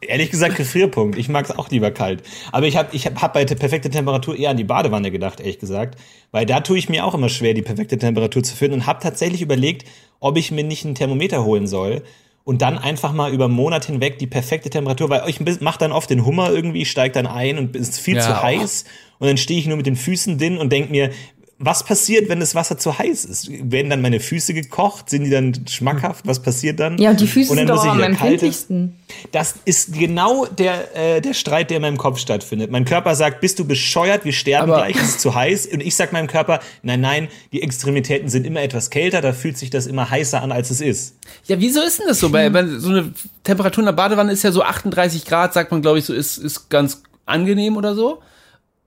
[0.00, 1.18] Ehrlich gesagt, Gefrierpunkt.
[1.18, 2.22] Ich mag es auch lieber kalt.
[2.52, 5.40] Aber ich habe ich hab, hab bei der perfekte Temperatur eher an die Badewanne gedacht,
[5.40, 5.98] ehrlich gesagt.
[6.30, 8.74] Weil da tue ich mir auch immer schwer, die perfekte Temperatur zu finden.
[8.74, 9.88] Und habe tatsächlich überlegt,
[10.20, 12.02] ob ich mir nicht ein Thermometer holen soll.
[12.44, 15.92] Und dann einfach mal über einen Monat hinweg die perfekte Temperatur, weil ich mache dann
[15.92, 18.84] oft den Hummer irgendwie, steigt dann ein und ist viel Ja, zu heiß.
[19.18, 21.10] Und dann stehe ich nur mit den Füßen drin und denk mir,
[21.60, 23.50] was passiert, wenn das Wasser zu heiß ist?
[23.50, 25.10] Werden dann meine Füße gekocht?
[25.10, 26.24] Sind die dann schmackhaft?
[26.24, 26.98] Was passiert dann?
[26.98, 28.96] Ja, und die Füße Und dann sind muss doch ich am empfindlichsten.
[29.32, 32.70] das ist genau der, äh, der Streit, der in meinem Kopf stattfindet.
[32.70, 35.66] Mein Körper sagt, bist du bescheuert, wir sterben Aber- gleich, es ist zu heiß.
[35.66, 39.58] Und ich sag meinem Körper, nein, nein, die Extremitäten sind immer etwas kälter, da fühlt
[39.58, 41.16] sich das immer heißer an, als es ist.
[41.46, 42.30] Ja, wieso ist denn das so?
[42.30, 45.82] Bei, bei so eine Temperatur in der Badewanne ist ja so 38 Grad, sagt man,
[45.82, 48.22] glaube ich, so ist, ist ganz angenehm oder so.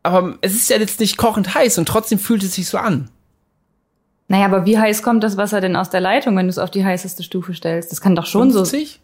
[0.04, 3.10] Aber es ist ja jetzt nicht kochend heiß und trotzdem fühlt es sich so an.
[4.28, 6.72] Naja, aber wie heiß kommt das Wasser denn aus der Leitung, wenn du es auf
[6.72, 7.92] die heißeste Stufe stellst?
[7.92, 8.60] Das kann doch schon so.
[8.60, 9.00] 50?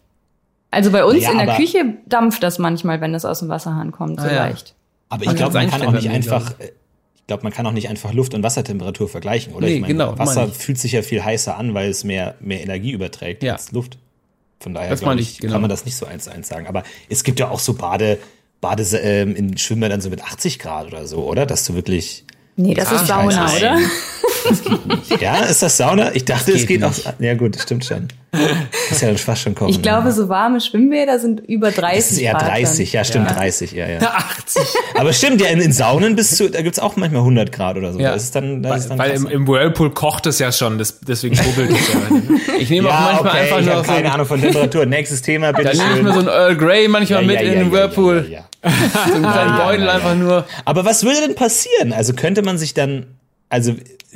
[0.70, 3.92] Also bei uns Naja, in der Küche dampft das manchmal, wenn das aus dem Wasserhahn
[3.92, 4.44] kommt, so Ah, ja.
[4.46, 4.74] leicht.
[5.10, 6.72] Aber ich glaube, man kann auch nicht einfach, äh,
[7.16, 9.66] ich glaube, man kann auch nicht einfach Luft- und Wassertemperatur vergleichen, oder?
[9.66, 10.58] Nee, ich meine, genau, Wasser meine ich.
[10.58, 13.54] fühlt sich ja viel heißer an, weil es mehr, mehr Energie überträgt Ja.
[13.54, 13.98] als Luft.
[14.60, 15.52] Von daher ich, ich, genau.
[15.52, 16.66] kann man das nicht so eins zu eins sagen.
[16.66, 18.18] Aber es gibt ja auch so Bade,
[18.60, 21.46] Bade ähm, in Schwimmbädern so mit 80 Grad oder so, oder?
[21.46, 22.24] Dass du wirklich
[22.56, 23.78] Nee, das ist Sauna, oder?
[25.20, 26.12] Ja, ist das Sauna?
[26.14, 26.88] Ich dachte, es geht geht auch.
[26.88, 27.20] nicht.
[27.20, 28.08] Ja, gut, das stimmt schon.
[28.90, 29.70] Ist ja dann fast schon kochen.
[29.70, 32.50] Ich glaube, so warme Schwimmbäder sind über 30 es ist eher Grad dann.
[32.50, 33.98] 30, ja, stimmt, 30, ja, ja.
[34.02, 34.62] 80.
[34.96, 37.92] Aber stimmt, ja, in, in Saunen bist du, da gibt's auch manchmal 100 Grad oder
[37.92, 37.98] so.
[37.98, 38.12] Ja.
[38.12, 41.00] Das ist dann, das ist dann Weil im, im Whirlpool kocht es ja schon, das,
[41.00, 42.00] deswegen bubbelt es ja.
[42.58, 44.84] Ich nehme auch ja, manchmal okay, einfach ich nur so, keine Ahnung von Temperatur.
[44.84, 47.72] Nächstes Thema, bitte da nehme ich mir so ein Earl Grey manchmal mit in den
[47.72, 48.26] Whirlpool.
[48.28, 49.08] Ja, ja, ja.
[49.08, 49.92] So einen kleinen Ja, Beutel ja, ja.
[49.94, 50.44] einfach nur.
[50.66, 51.92] Aber was würde denn passieren?
[51.92, 53.06] Also könnte man sich dann,
[53.48, 53.74] also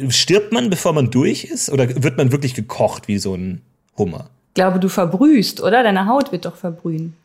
[0.09, 1.71] stirbt man, bevor man durch ist?
[1.71, 3.63] Oder wird man wirklich gekocht wie so ein
[3.99, 4.31] Hummer?
[4.51, 5.83] Ich glaube, du verbrühst, oder?
[5.83, 7.17] Deine Haut wird doch verbrühen.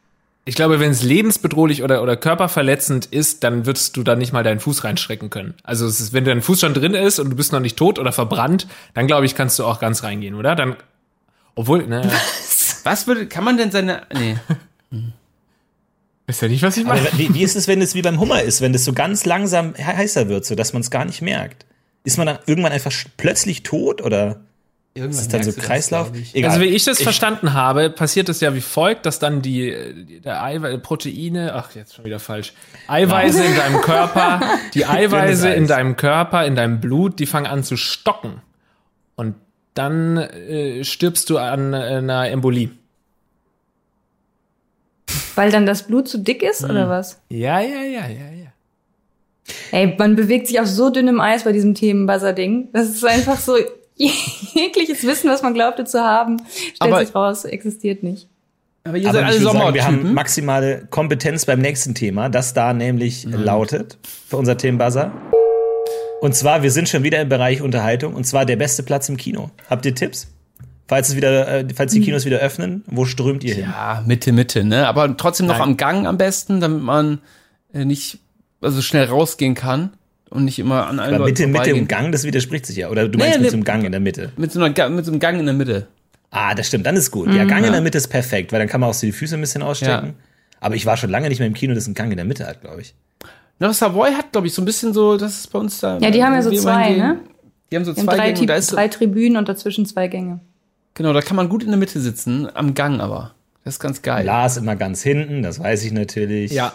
[0.46, 4.44] Ich glaube, wenn es lebensbedrohlich oder, oder körperverletzend ist, dann würdest du da nicht mal
[4.44, 5.56] deinen Fuß reinstrecken können.
[5.64, 8.00] Also es ist, wenn dein Fuß schon drin ist und du bist noch nicht tot
[8.00, 10.56] oder verbrannt, dann glaube ich, kannst du auch ganz reingehen, oder?
[10.56, 10.78] Dann,
[11.56, 12.10] obwohl, ne,
[12.86, 14.38] Was würde, kann man denn seine, nee.
[16.28, 17.06] ist ja nicht, was ich meine.
[17.18, 19.74] wie, wie ist es, wenn es wie beim Hummer ist, wenn es so ganz langsam
[19.76, 21.66] he- heißer wird, so dass man es gar nicht merkt?
[22.06, 24.38] Ist man dann irgendwann einfach plötzlich tot oder
[25.06, 26.12] ist es dann so Kreislauf?
[26.34, 26.52] Egal.
[26.52, 29.76] Also wie ich das verstanden habe, passiert es ja wie folgt, dass dann die,
[30.08, 32.54] die der Eiweiß, Proteine, ach jetzt schon wieder falsch,
[32.88, 34.42] Eiweiße in deinem Körper,
[34.74, 38.42] die Eiweiße in deinem Körper, in deinem Blut, die fangen an zu stocken
[39.16, 39.36] und
[39.74, 42.72] dann äh, stirbst du an äh, einer Embolie.
[45.36, 47.22] Weil dann das Blut zu dick ist, oder was?
[47.30, 48.48] Ja, ja, ja, ja, ja.
[49.72, 52.70] Ey, man bewegt sich auf so dünnem Eis bei diesem Themenbuzzer-Ding.
[52.74, 53.56] Das ist einfach so
[54.54, 58.28] jegliches Wissen, was man glaubte zu haben, stellt Aber- sich raus, existiert nicht.
[58.84, 62.72] Aber ihr Aber seid alle sagen, wir haben maximale Kompetenz beim nächsten Thema, das da
[62.72, 63.98] nämlich lautet
[64.30, 65.12] für unser Themenbuzzer.
[66.22, 69.18] Und zwar, wir sind schon wieder im Bereich Unterhaltung und zwar der beste Platz im
[69.18, 69.52] Kino.
[69.70, 70.28] Habt ihr Tipps?
[70.88, 73.66] Falls es wieder, äh, falls die Kinos wieder öffnen, wo strömt ihr hin?
[73.66, 74.88] Ja, Mitte, Mitte, ne?
[74.88, 75.70] Aber trotzdem noch Nein.
[75.70, 77.20] am Gang am besten, damit man
[77.74, 78.20] äh, nicht
[78.62, 79.92] also schnell rausgehen kann
[80.30, 81.78] und nicht immer an allen Aber Leuten Mitte, Mitte vorbeigehen.
[81.84, 82.90] im Gang, das widerspricht sich ja.
[82.90, 84.32] Oder du meinst Nee, mit so einem Gang in der Mitte?
[84.38, 85.88] Mit so, einer, mit so einem Gang in der Mitte.
[86.32, 87.34] Ah, das stimmt, dann ist gut.
[87.34, 89.36] Ja, Gang in der Mitte ist perfekt, weil dann kann man auch so die Füße
[89.36, 90.16] ein bisschen ausstrecken.
[90.60, 92.46] Aber ich war schon lange nicht mehr im Kino, das einen Gang in der Mitte
[92.46, 92.94] hat, glaube ich.
[93.60, 95.98] Na, Savoy hat, glaube ich, so ein bisschen so, das ist bei uns da.
[96.00, 97.08] Ja, die haben ja so zwei, hingehen.
[97.08, 97.20] ne?
[97.72, 100.08] Die haben so haben zwei drei, Gänge da ist so, drei Tribünen und dazwischen zwei
[100.08, 100.40] Gänge.
[100.94, 103.34] Genau, da kann man gut in der Mitte sitzen, am Gang aber.
[103.64, 104.26] Das ist ganz geil.
[104.26, 106.52] Lars immer ganz hinten, das weiß ich natürlich.
[106.52, 106.74] Ja,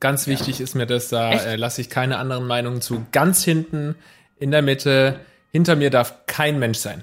[0.00, 3.04] ganz wichtig ist mir das, da äh, lasse ich keine anderen Meinungen zu.
[3.12, 3.94] Ganz hinten,
[4.38, 5.20] in der Mitte,
[5.52, 7.02] hinter mir darf kein Mensch sein.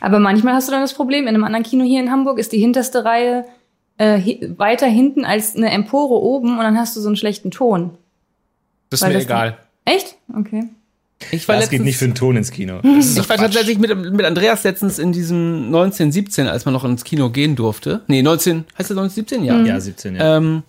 [0.00, 2.52] Aber manchmal hast du dann das Problem, in einem anderen Kino hier in Hamburg ist
[2.52, 3.44] die hinterste Reihe
[3.98, 4.20] äh,
[4.56, 7.90] weiter hinten als eine Empore oben und dann hast du so einen schlechten Ton.
[8.90, 9.58] Das ist Weil mir das- egal.
[9.84, 10.16] Echt?
[10.34, 10.64] Okay.
[11.30, 12.80] Ich war Das geht nicht für den Ton ins Kino.
[12.82, 17.30] Ich war tatsächlich mit, mit Andreas letztens in diesem 1917, als man noch ins Kino
[17.30, 18.02] gehen durfte.
[18.08, 19.44] Nee, 19, heißt das 1917?
[19.44, 19.60] Ja.
[19.62, 20.36] Ja, 17, ja.
[20.38, 20.62] Ähm,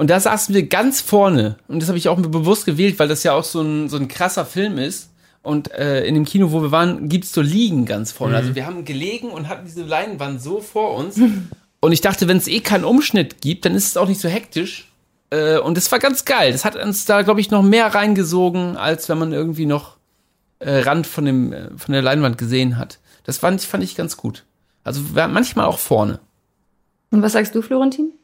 [0.00, 1.56] und da saßen wir ganz vorne.
[1.68, 4.08] Und das habe ich auch bewusst gewählt, weil das ja auch so ein, so ein
[4.08, 5.10] krasser Film ist.
[5.42, 8.34] Und äh, in dem Kino, wo wir waren, gibt's so Liegen ganz vorne.
[8.34, 11.20] Also wir haben gelegen und hatten diese Leinwand so vor uns.
[11.80, 14.30] und ich dachte, wenn es eh keinen Umschnitt gibt, dann ist es auch nicht so
[14.30, 14.90] hektisch.
[15.28, 16.52] Äh, und das war ganz geil.
[16.52, 19.98] Das hat uns da, glaube ich, noch mehr reingesogen, als wenn man irgendwie noch
[20.60, 23.00] äh, Rand von, dem, äh, von der Leinwand gesehen hat.
[23.24, 24.46] Das fand ich, fand ich ganz gut.
[24.82, 26.20] Also manchmal auch vorne.
[27.10, 28.14] Und was sagst du, Florentin?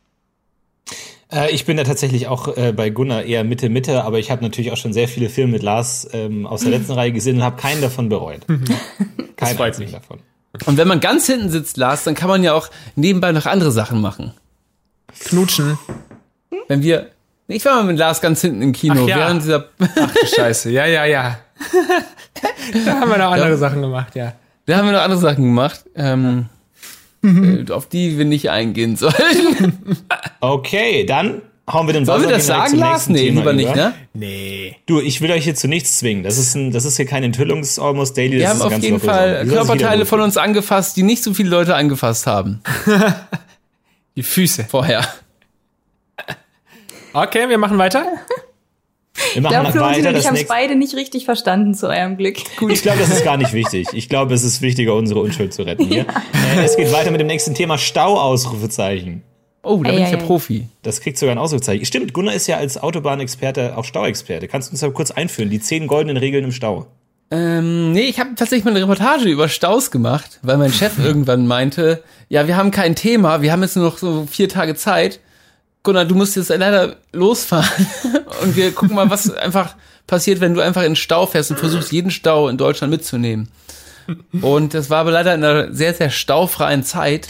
[1.32, 4.42] Äh, ich bin da tatsächlich auch äh, bei Gunnar eher Mitte, Mitte, aber ich habe
[4.42, 7.42] natürlich auch schon sehr viele Filme mit Lars ähm, aus der letzten Reihe gesehen und
[7.42, 8.46] habe keinen davon bereut.
[9.36, 10.00] Keinen freut einzigen mich.
[10.00, 10.20] davon.
[10.64, 13.70] Und wenn man ganz hinten sitzt, Lars, dann kann man ja auch nebenbei noch andere
[13.72, 14.32] Sachen machen.
[15.20, 15.78] Knutschen.
[16.68, 17.08] Wenn wir,
[17.48, 19.16] ich war mal mit Lars ganz hinten im Kino, Ach ja.
[19.18, 20.70] während dieser, Ach du Scheiße.
[20.70, 21.38] Ja, ja, ja.
[22.84, 23.56] da haben wir noch andere Ja.
[23.56, 24.32] Sachen gemacht, ja.
[24.66, 26.46] da haben wir noch andere Sachen gemacht, ähm,
[27.26, 29.14] äh, auf die wir nicht eingehen sollen.
[30.40, 33.08] Okay, dann hauen wir den Sollen wir das direkt sagen, zum Lars?
[33.08, 33.74] nächsten Nee, Thema lieber nicht, über.
[33.76, 33.94] ne?
[34.14, 34.76] Nee.
[34.86, 36.22] Du, ich will euch hier zu nichts zwingen.
[36.22, 38.32] Das ist, ein, das ist hier kein Enthüllungs-Almost Daily.
[38.36, 41.22] Wir das haben ist ein auf ganz jeden Fall Körperteile von uns angefasst, die nicht
[41.24, 42.60] so viele Leute angefasst haben
[44.16, 44.66] Die Füße.
[44.68, 45.06] vorher.
[47.12, 48.04] Okay, wir machen weiter.
[49.36, 50.08] Wir machen Ja, Florentin weiter.
[50.10, 52.38] und ich Das haben es beide nicht richtig verstanden, zu eurem Glück.
[52.68, 53.88] ich glaube, das ist gar nicht wichtig.
[53.92, 56.02] Ich glaube, es ist wichtiger, unsere Unschuld zu retten hier.
[56.56, 59.22] Äh, es geht weiter mit dem nächsten Thema Stau-Ausrufezeichen.
[59.62, 60.22] Oh, da Ei, bin ich ja ei.
[60.22, 60.68] Profi.
[60.82, 61.84] Das kriegt sogar ein Ausrufezeichen.
[61.84, 64.46] Stimmt, Gunnar ist ja als Autobahnexperte auch Stauexperte.
[64.48, 65.50] Kannst du uns da kurz einführen?
[65.50, 66.86] Die zehn goldenen Regeln im Stau.
[67.32, 71.46] Ähm, nee, ich habe tatsächlich mal eine Reportage über Staus gemacht, weil mein Chef irgendwann
[71.48, 75.18] meinte, ja, wir haben kein Thema, wir haben jetzt nur noch so vier Tage Zeit.
[75.86, 77.86] Gunnar, du musst jetzt leider losfahren
[78.42, 79.76] und wir gucken mal, was einfach
[80.08, 83.48] passiert, wenn du einfach in den Stau fährst und versuchst, jeden Stau in Deutschland mitzunehmen.
[84.40, 87.28] Und das war aber leider in einer sehr, sehr staufreien Zeit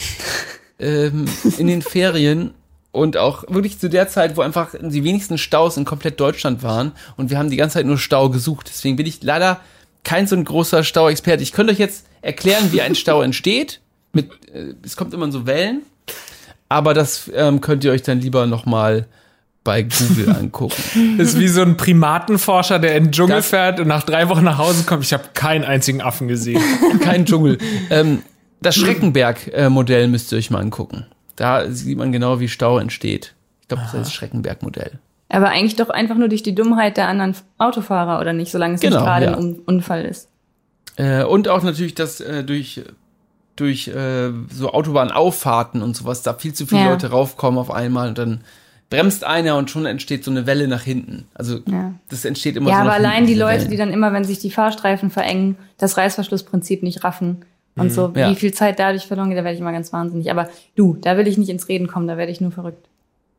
[0.79, 1.25] ähm,
[1.59, 2.55] in den Ferien
[2.91, 6.93] und auch wirklich zu der Zeit, wo einfach die wenigsten Staus in komplett Deutschland waren
[7.15, 8.69] und wir haben die ganze Zeit nur Stau gesucht.
[8.69, 9.59] Deswegen bin ich leider
[10.03, 11.43] kein so ein großer Stauexperte.
[11.43, 13.81] Ich könnte euch jetzt erklären, wie ein Stau entsteht.
[14.13, 15.83] Mit, äh, es kommt immer in so Wellen,
[16.69, 19.05] aber das ähm, könnt ihr euch dann lieber nochmal
[19.63, 21.17] bei Google angucken.
[21.17, 24.29] Das ist wie so ein Primatenforscher, der in den Dschungel Das- fährt und nach drei
[24.29, 25.03] Wochen nach Hause kommt.
[25.03, 26.61] Ich habe keinen einzigen Affen gesehen.
[27.01, 27.57] Kein Dschungel.
[27.89, 28.21] Ähm,
[28.61, 31.05] das Schreckenberg-Modell müsst ihr euch mal angucken.
[31.35, 33.33] Da sieht man genau, wie Stau entsteht.
[33.61, 34.99] Ich glaube, das ist das Schreckenberg-Modell.
[35.29, 38.51] Aber eigentlich doch einfach nur durch die Dummheit der anderen Autofahrer, oder nicht?
[38.51, 39.31] Solange es Genau, nicht gerade ja.
[39.33, 40.29] ein Un Unfall ist.
[40.95, 42.81] Äh, und auch natürlich das äh, durch
[43.57, 46.89] durch äh, so Autobahnauffahrten und sowas, da viel zu viele Ja.
[46.91, 48.41] Leute raufkommen auf einmal und dann
[48.89, 51.27] bremst einer und schon entsteht so eine Welle nach hinten.
[51.33, 51.93] Also Ja.
[52.09, 53.71] das entsteht immer Ja, so aber nach allein die Leute, Wellen.
[53.71, 57.43] die dann immer, wenn sich die Fahrstreifen verengen, das Reißverschlussprinzip nicht raffen.
[57.75, 58.31] Und so, Ja.
[58.31, 60.31] wie viel Zeit dadurch verloren geht, da werde ich immer ganz wahnsinnig.
[60.31, 62.87] Aber du, da will ich nicht ins Reden kommen, da werde ich nur verrückt.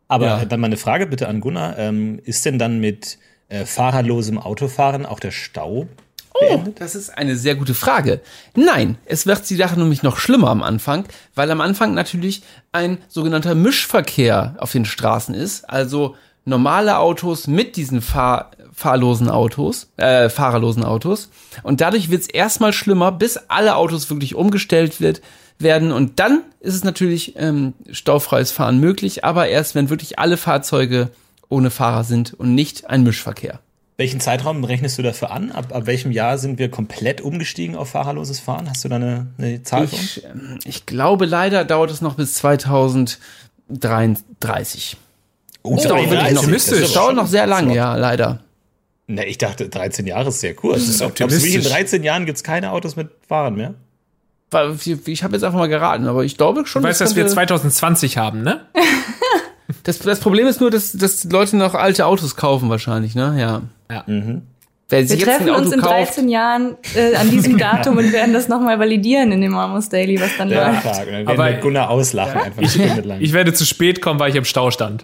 [0.07, 0.45] Aber Ja.
[0.45, 1.77] dann mal eine Frage bitte an Gunnar.
[1.79, 5.89] Ähm, ist denn dann mit äh, fahrerlosem Autofahren auch der Stau
[6.35, 8.21] Oh, das ist eine sehr gute Frage.
[8.55, 11.05] Nein, es wird die Sache nämlich noch schlimmer am Anfang,
[11.35, 17.77] weil am Anfang natürlich ein sogenannter Mischverkehr auf den Straßen ist, also normale Autos mit
[17.77, 21.31] diesen fahr fahrlosen Autos, äh, fahrerlosen Autos.
[21.65, 25.21] Und dadurch wird es erstmal schlimmer, bis alle Autos wirklich umgestellt wird,
[25.59, 25.91] werden.
[25.91, 31.11] Und dann ist es natürlich ähm, staufreies Fahren möglich, aber erst wenn wirklich alle Fahrzeuge
[31.49, 33.59] ohne Fahrer sind und nicht ein Mischverkehr.
[33.99, 35.51] Welchen Zeitraum rechnest du dafür an?
[35.51, 38.71] Ab, ab welchem Jahr sind wir komplett umgestiegen auf fahrerloses Fahren?
[38.71, 40.19] Hast du da eine, eine Zahl für uns?
[40.19, 44.97] Ich, ähm, ich glaube, leider dauert es noch bis 2033.
[45.65, 46.81] Oh, Es dauert wirklich noch, optimistisch.
[46.81, 48.39] es dauert noch sehr lange, ja, leider.
[49.09, 50.79] Na, ich dachte, 13 Jahre ist sehr kurz.
[50.79, 51.73] Das ist Glaubst du, wie in optimistisch.
[51.73, 53.75] 13 Jahren gibt's keine Autos mit Fahrern mehr?
[55.07, 56.83] Ich, habe jetzt einfach mal geraten, aber ich glaube schon.
[56.83, 58.61] Du weißt, dass wir könnte- 2020 haben, ne?
[59.89, 63.35] das, das Problem ist nur, dass, dass Leute noch alte Autos kaufen wahrscheinlich, ne?
[63.39, 63.63] Ja.
[63.91, 64.05] Ja.
[64.91, 67.59] Wer Wir sich jetzt ein treffen Auto uns in kauft, 13 Jahren äh, an diesem
[67.59, 70.83] Datum und werden das nochmal validieren in dem Amos Daily, was dann Ja, läuft.
[70.85, 70.97] Tag.
[70.99, 73.21] Dann werden Aber- wir Gunnar auslachen, einfach eine Stunde lang.
[73.21, 75.03] Ich werde zu spät kommen, weil ich im Stau stand.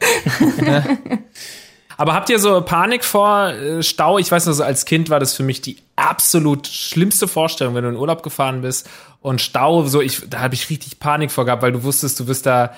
[1.97, 4.19] Aber habt ihr so Panik vor äh, Stau?
[4.19, 7.85] Ich weiß noch, so als Kind war das für mich die absolut schlimmste Vorstellung, wenn
[7.85, 8.89] du in Urlaub gefahren bist
[9.21, 12.27] und Stau, so ich, da habe ich richtig Panik vor gehabt, weil du wusstest, du
[12.27, 12.73] wirst da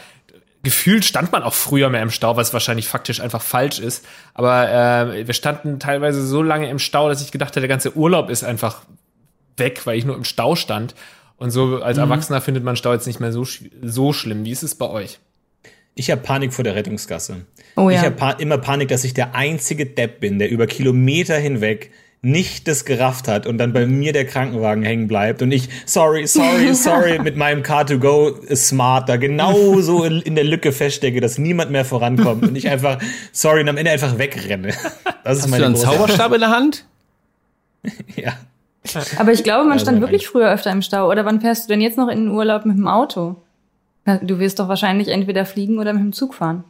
[0.67, 4.05] gefühlt stand man auch früher mehr im Stau, was wahrscheinlich faktisch einfach falsch ist.
[4.35, 7.97] Aber äh, wir standen teilweise so lange im Stau, dass ich gedacht hatte, der ganze
[7.97, 8.83] Urlaub ist einfach
[9.57, 10.97] weg, weil ich nur im Stau stand.
[11.37, 14.45] Und so als Erwachsener findet man Stau jetzt nicht mehr so, sch- so schlimm.
[14.45, 15.21] Wie ist es bei euch?
[15.95, 17.47] Ich habe Panik vor der Rettungsgasse.
[17.77, 17.97] Oh ja.
[18.01, 21.93] Ich habe pa immer Panik, dass ich der einzige Depp bin, der über Kilometer hinweg
[22.27, 26.27] nicht das gerafft hat und dann bei mir der Krankenwagen hängen bleibt und ich, sorry,
[26.27, 31.70] sorry, sorry, mit meinem Car2Go Smart da genau so in, der Lücke feststecke, dass niemand
[31.70, 32.99] mehr vorankommt und ich einfach,
[33.31, 34.68] sorry, und am Ende einfach wegrenne.
[35.22, 36.85] Das ist hast du meine einen große Zauberstab in der Hand?
[38.16, 38.33] Ja.
[39.18, 41.09] Aber ich glaube, man Ja, stand wirklich früher öfter im Stau.
[41.11, 43.37] Oder wann fährst du denn jetzt noch in den Urlaub mit dem Auto?
[44.22, 46.64] Du wirst doch wahrscheinlich entweder fliegen oder mit dem Zug fahren.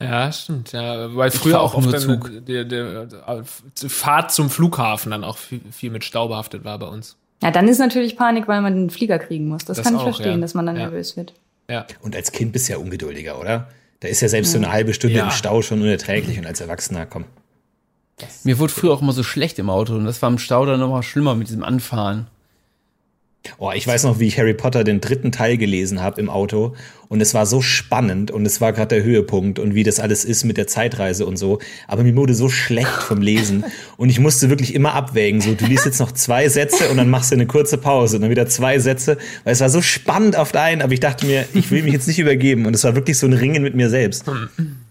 [0.00, 0.72] Ja, stimmt.
[0.72, 2.30] Ja, weil früher auch auch oft nur Zug.
[2.46, 3.06] Die, die,
[3.82, 7.16] die Fahrt zum Flughafen dann auch viel, viel mit Stau behaftet war bei uns.
[7.42, 9.64] Ja, dann ist natürlich Panik, weil man den Flieger kriegen muss.
[9.64, 10.40] Das, Das kann ich auch, verstehen, ja.
[10.40, 10.82] dass man dann Ja.
[10.84, 11.32] nervös wird.
[11.70, 11.86] Ja.
[12.02, 13.68] Und als Kind bist du ja ungeduldiger, oder?
[14.00, 15.24] Da ist ja selbst so eine halbe Stunde Ja.
[15.24, 17.24] im Stau schon unerträglich und als Erwachsener, komm.
[18.44, 20.78] Mir wurde früher auch immer so schlecht im Auto und das war im Stau dann
[20.80, 22.26] nochmal schlimmer mit diesem Anfahren.
[23.58, 26.74] Oh, ich weiß noch, wie ich Harry Potter den dritten Teil gelesen habe im Auto
[27.08, 30.24] und es war so spannend und es war gerade der Höhepunkt und wie das alles
[30.24, 31.60] ist mit der Zeitreise und so.
[31.86, 33.64] Aber mir wurde so schlecht vom Lesen
[33.96, 35.40] und ich musste wirklich immer abwägen.
[35.40, 38.22] So, du liest jetzt noch zwei Sätze und dann machst du eine kurze Pause und
[38.22, 41.46] dann wieder zwei Sätze, weil es war so spannend auf einen, aber ich dachte mir,
[41.54, 43.90] ich will mich jetzt nicht übergeben und es war wirklich so ein Ringen mit mir
[43.90, 44.24] selbst.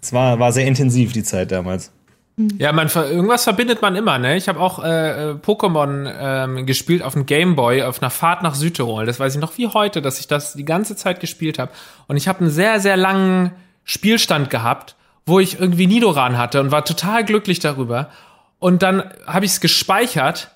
[0.02, 1.92] Es war, war sehr intensiv die Zeit damals.
[2.36, 4.36] Ja, man irgendwas verbindet man immer, ne?
[4.36, 8.56] Ich habe auch äh, äh, Pokémon ähm, gespielt auf dem Gameboy auf einer Fahrt nach
[8.56, 9.06] Südtirol.
[9.06, 11.72] Das weiß ich noch wie heute, dass ich das die ganze Zeit gespielt habe.
[12.08, 13.52] Und ich habe einen sehr, sehr langen
[13.84, 14.96] Spielstand gehabt,
[15.28, 18.10] wo ich irgendwie Nidoran hatte und war total glücklich darüber.
[18.58, 20.52] Und dann habe ich es gespeichert,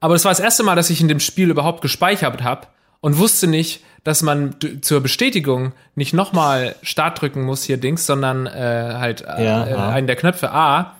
[0.00, 2.66] aber das war das erste Mal, dass ich in dem Spiel überhaupt gespeichert habe
[3.00, 8.46] und wusste nicht, dass man zur Bestätigung nicht nochmal Start drücken muss hier Dings, sondern
[8.46, 10.96] äh, halt äh, Ja, äh, einen der Knöpfe A.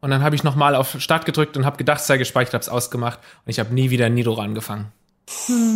[0.00, 2.68] Und dann habe ich nochmal auf Start gedrückt und habe gedacht, sei gespeichert, habe es
[2.68, 4.86] ausgemacht und ich habe nie wieder Nido angefangen.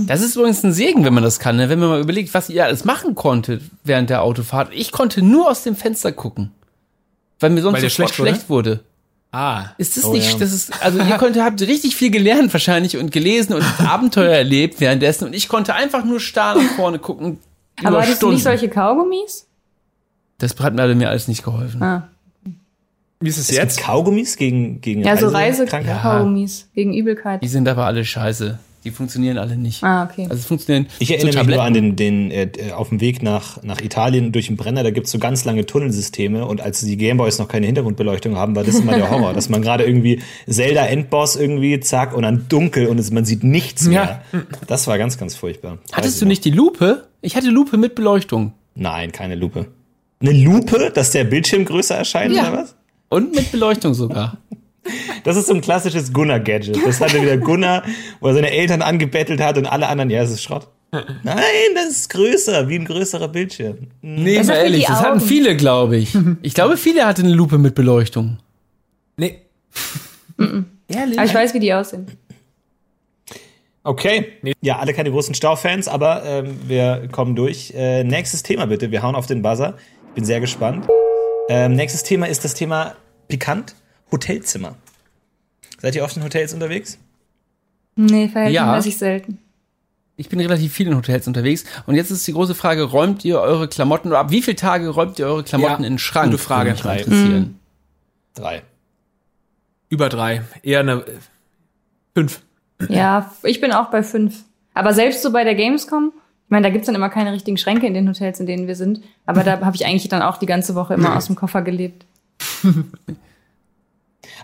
[0.07, 1.68] Das ist übrigens ein Segen, wenn man das kann, ne?
[1.68, 4.70] wenn man mal überlegt, was ihr alles machen konntet während der Autofahrt.
[4.73, 6.53] Ich konnte nur aus dem Fenster gucken,
[7.39, 8.81] weil mir sonst Weil schlecht schlecht wurde.
[9.31, 10.39] Ah, Ist das Oh, nicht, ja.
[10.39, 14.81] das ist, also ihr könnt, habt richtig viel gelernt wahrscheinlich und gelesen und Abenteuer erlebt
[14.81, 17.39] währenddessen und ich konnte einfach nur starr nach vorne gucken.
[17.83, 19.49] Aber hattest du nicht solche Kaugummis?
[20.39, 21.83] Das hat mir mir alles nicht geholfen.
[21.83, 22.09] Ah.
[23.23, 23.77] Wie ist es Es jetzt?
[23.77, 25.97] gibt Kaugummis gegen, gegen Ja, so Reisekrankheit?
[26.05, 27.43] Reisekaugummis gegen Übelkeit.
[27.43, 28.59] Die sind aber alle scheiße.
[28.85, 29.85] Die funktionieren alle nicht.
[29.85, 30.27] Ah, okay.
[30.29, 33.62] Also funktionieren Ich so erinnere mich nur an den, den äh, auf dem Weg nach,
[33.62, 37.39] nach Italien durch den Brenner, da gibt's so ganz lange Tunnelsysteme und als die Gameboys
[37.39, 41.37] noch keine Hintergrundbeleuchtung haben, war das immer der Horror, dass man gerade irgendwie Zelda Endboss
[41.37, 44.23] irgendwie, zack, und dann dunkel und es, man sieht nichts mehr.
[44.66, 45.79] Das war ganz, ganz furchtbar.
[45.93, 46.31] Hattest du noch.
[46.31, 47.07] nicht die Lupe?
[47.20, 48.53] Ich hatte Lupe mit Beleuchtung.
[48.75, 49.66] Nein, keine Lupe.
[50.20, 52.49] Eine Lupe, dass der Bildschirm größer erscheint, Ja.
[52.51, 52.75] oder was?
[53.13, 54.39] Und mit Beleuchtung sogar.
[55.23, 56.79] Das ist so ein klassisches Gunnar-Gadget.
[56.85, 57.83] Das hatte wieder Gunnar,
[58.21, 60.67] wo er seine Eltern angebettelt hat und alle anderen, ja, es ist Schrott.
[60.91, 61.37] Nein,
[61.75, 63.89] das ist größer, wie ein größerer Bildschirm.
[64.01, 66.17] Nee, Das mal ehrlich, das hatten viele, glaube ich.
[66.41, 68.39] Ich glaube, viele hatten eine Lupe mit Beleuchtung.
[69.19, 69.43] Nee.
[70.89, 71.19] Ehrlich?
[71.19, 72.07] Aber ich weiß, wie die aussehen.
[73.85, 74.33] Okay.
[74.63, 77.75] Ja, alle keine großen Staufans, aber ähm, wir kommen durch.
[77.77, 78.91] Äh, nächstes Thema bitte.
[78.91, 79.75] Wir hauen auf den Buzzer.
[80.09, 80.87] Ich bin sehr gespannt.
[81.49, 82.95] Ähm, nächstes Thema ist das Thema
[83.33, 83.74] pikant
[84.11, 84.74] Hotelzimmer.
[85.80, 86.99] Seid ihr oft in Hotels unterwegs?
[87.97, 89.39] Nee, verhältnismäßig selten.
[90.16, 91.64] Ich bin relativ viel in Hotels unterwegs.
[91.87, 94.91] Und jetzt ist die große Frage, räumt ihr eure Klamotten, oder ab wie viele Tage
[94.91, 96.30] räumt ihr eure Klamotten Ja, in den Schrank?
[96.30, 96.74] gute Frage.
[96.74, 96.99] Drei.
[96.99, 97.59] interessieren.
[98.35, 98.62] Drei.
[99.89, 100.43] Über drei.
[100.62, 101.05] Eher eine äh,
[102.14, 102.43] fünf.
[102.91, 104.45] Ja, ich bin auch bei fünf.
[104.74, 106.12] Aber selbst so bei der Gamescom,
[106.45, 108.76] ich meine, da gibt's dann immer keine richtigen Schränke in den Hotels, in denen wir
[108.76, 109.03] sind.
[109.24, 112.05] Aber da habe ich eigentlich dann auch die ganze Woche immer aus dem Koffer gelebt.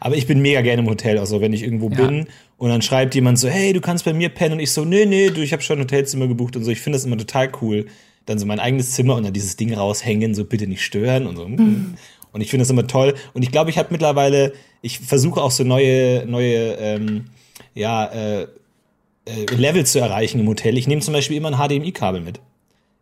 [0.00, 3.14] Aber ich bin mega gerne im Hotel, also wenn ich irgendwo bin und dann schreibt
[3.14, 5.52] jemand so, hey, du kannst bei mir pennen und ich so, nee, nee, du, ich
[5.52, 6.70] habe schon ein Hotelzimmer gebucht und so.
[6.70, 7.86] Ich finde das immer total cool.
[8.26, 11.36] Dann so mein eigenes Zimmer und dann dieses Ding raushängen, so bitte nicht stören und
[11.36, 11.48] so.
[12.30, 13.14] Und ich finde das immer toll.
[13.32, 17.24] Und ich glaube, ich habe mittlerweile, ich versuche auch so neue, neue, ähm,
[17.74, 18.42] ja, äh,
[19.24, 20.76] äh, Level zu erreichen im Hotel.
[20.76, 22.40] Ich nehme zum Beispiel immer ein HDMI-Kabel mit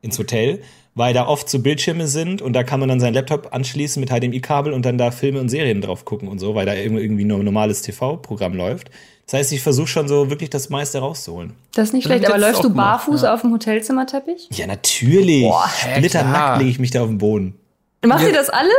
[0.00, 0.60] ins Hotel,
[0.96, 4.10] weil da oft so Bildschirme sind und da kann man dann seinen Laptop anschließen mit
[4.10, 7.38] HDMI-Kabel und dann da Filme und Serien drauf gucken und so, weil da irgendwie nur
[7.38, 8.90] ein normales TV-Programm läuft.
[9.26, 11.52] Das heißt, ich versuche schon so wirklich das meiste rauszuholen.
[11.74, 12.26] Das ist nicht schlecht.
[12.26, 13.34] Aber läufst du barfuß ja.
[13.34, 14.48] auf dem Hotelzimmerteppich?
[14.52, 15.42] Ja, natürlich.
[15.42, 17.58] Boah, Splitternackt lege ich mich da auf den Boden.
[18.04, 18.70] Macht ihr das alle?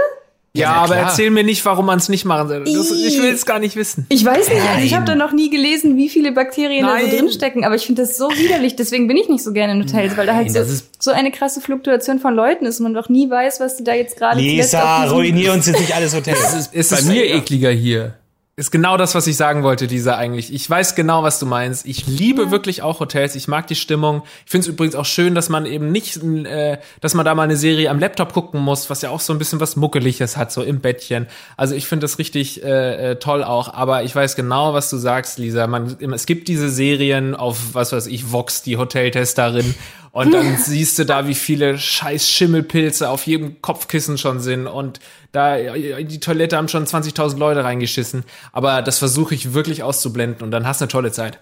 [0.60, 1.10] Ja, aber klar.
[1.10, 2.64] erzähl mir nicht, warum man es nicht machen soll.
[2.64, 4.06] Das, ich will es gar nicht wissen.
[4.10, 7.10] Ich weiß nicht, also ich habe da noch nie gelesen, wie viele Bakterien da Nein.
[7.12, 9.82] so drinstecken, aber ich finde das so widerlich, deswegen bin ich nicht so gerne in
[9.84, 12.84] Hotels, weil da halt Nein, so, ist- so eine krasse Fluktuation von Leuten ist und
[12.84, 16.16] man doch nie weiß, was die da jetzt gerade Lisa, ruinier uns jetzt nicht alles
[16.16, 16.36] Hotel.
[16.42, 18.16] Das ist Es bei ist- mir ekliger hier.
[18.60, 20.52] Ist genau das, was ich sagen wollte, dieser eigentlich.
[20.52, 21.86] Ich weiß genau, was du meinst.
[21.86, 23.36] Ich liebe wirklich auch Hotels.
[23.36, 24.24] Ich mag die Stimmung.
[24.46, 27.44] Ich finde es übrigens auch schön, dass man eben nicht, äh, dass man da mal
[27.44, 30.52] eine Serie am Laptop gucken muss, was ja auch so ein bisschen was Muckeliges hat,
[30.52, 31.28] so im Bettchen.
[31.56, 33.72] Also ich finde das richtig äh, äh, toll auch.
[33.76, 35.68] Aber ich weiß genau, was du sagst, Lisa.
[35.68, 39.76] Man, es gibt diese Serien auf, was weiß ich, Vox, die Hoteltesterin.
[40.18, 44.66] Und dann siehst du da, wie viele scheiß Schimmelpilze auf jedem Kopfkissen schon sind.
[44.66, 45.00] Und
[45.32, 48.24] da, in die Toilette haben schon 20.000 Leute reingeschissen.
[48.52, 51.38] Aber das versuche ich wirklich auszublenden und dann hast du eine tolle Zeit.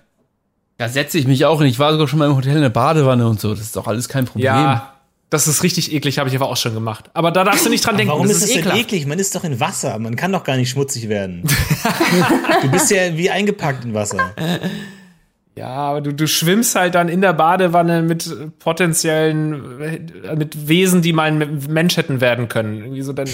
[0.77, 1.69] Da setze ich mich auch hin.
[1.69, 3.51] Ich war sogar schon mal im Hotel in der Badewanne und so.
[3.51, 4.43] Das ist doch alles kein Problem.
[4.43, 4.95] Ja,
[5.29, 7.09] das ist richtig eklig, habe ich aber auch schon gemacht.
[7.13, 8.11] Aber da darfst du nicht dran denken.
[8.11, 9.05] Warum das ist es denn eklig?
[9.07, 9.97] Man ist doch in Wasser.
[9.99, 11.43] Man kann doch gar nicht schmutzig werden.
[12.61, 14.33] du bist ja wie eingepackt in Wasser.
[15.57, 18.29] Ja, aber du, du schwimmst halt dann in der Badewanne mit
[18.59, 22.77] potenziellen, äh, mit Wesen, die mal ein Mensch hätten werden können.
[22.79, 23.33] Irgendwie so dann in,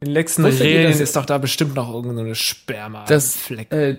[0.00, 3.04] in letzten dass- ist doch da bestimmt noch irgendeine Sperma.
[3.06, 3.72] Das, Fleck.
[3.72, 3.96] äh,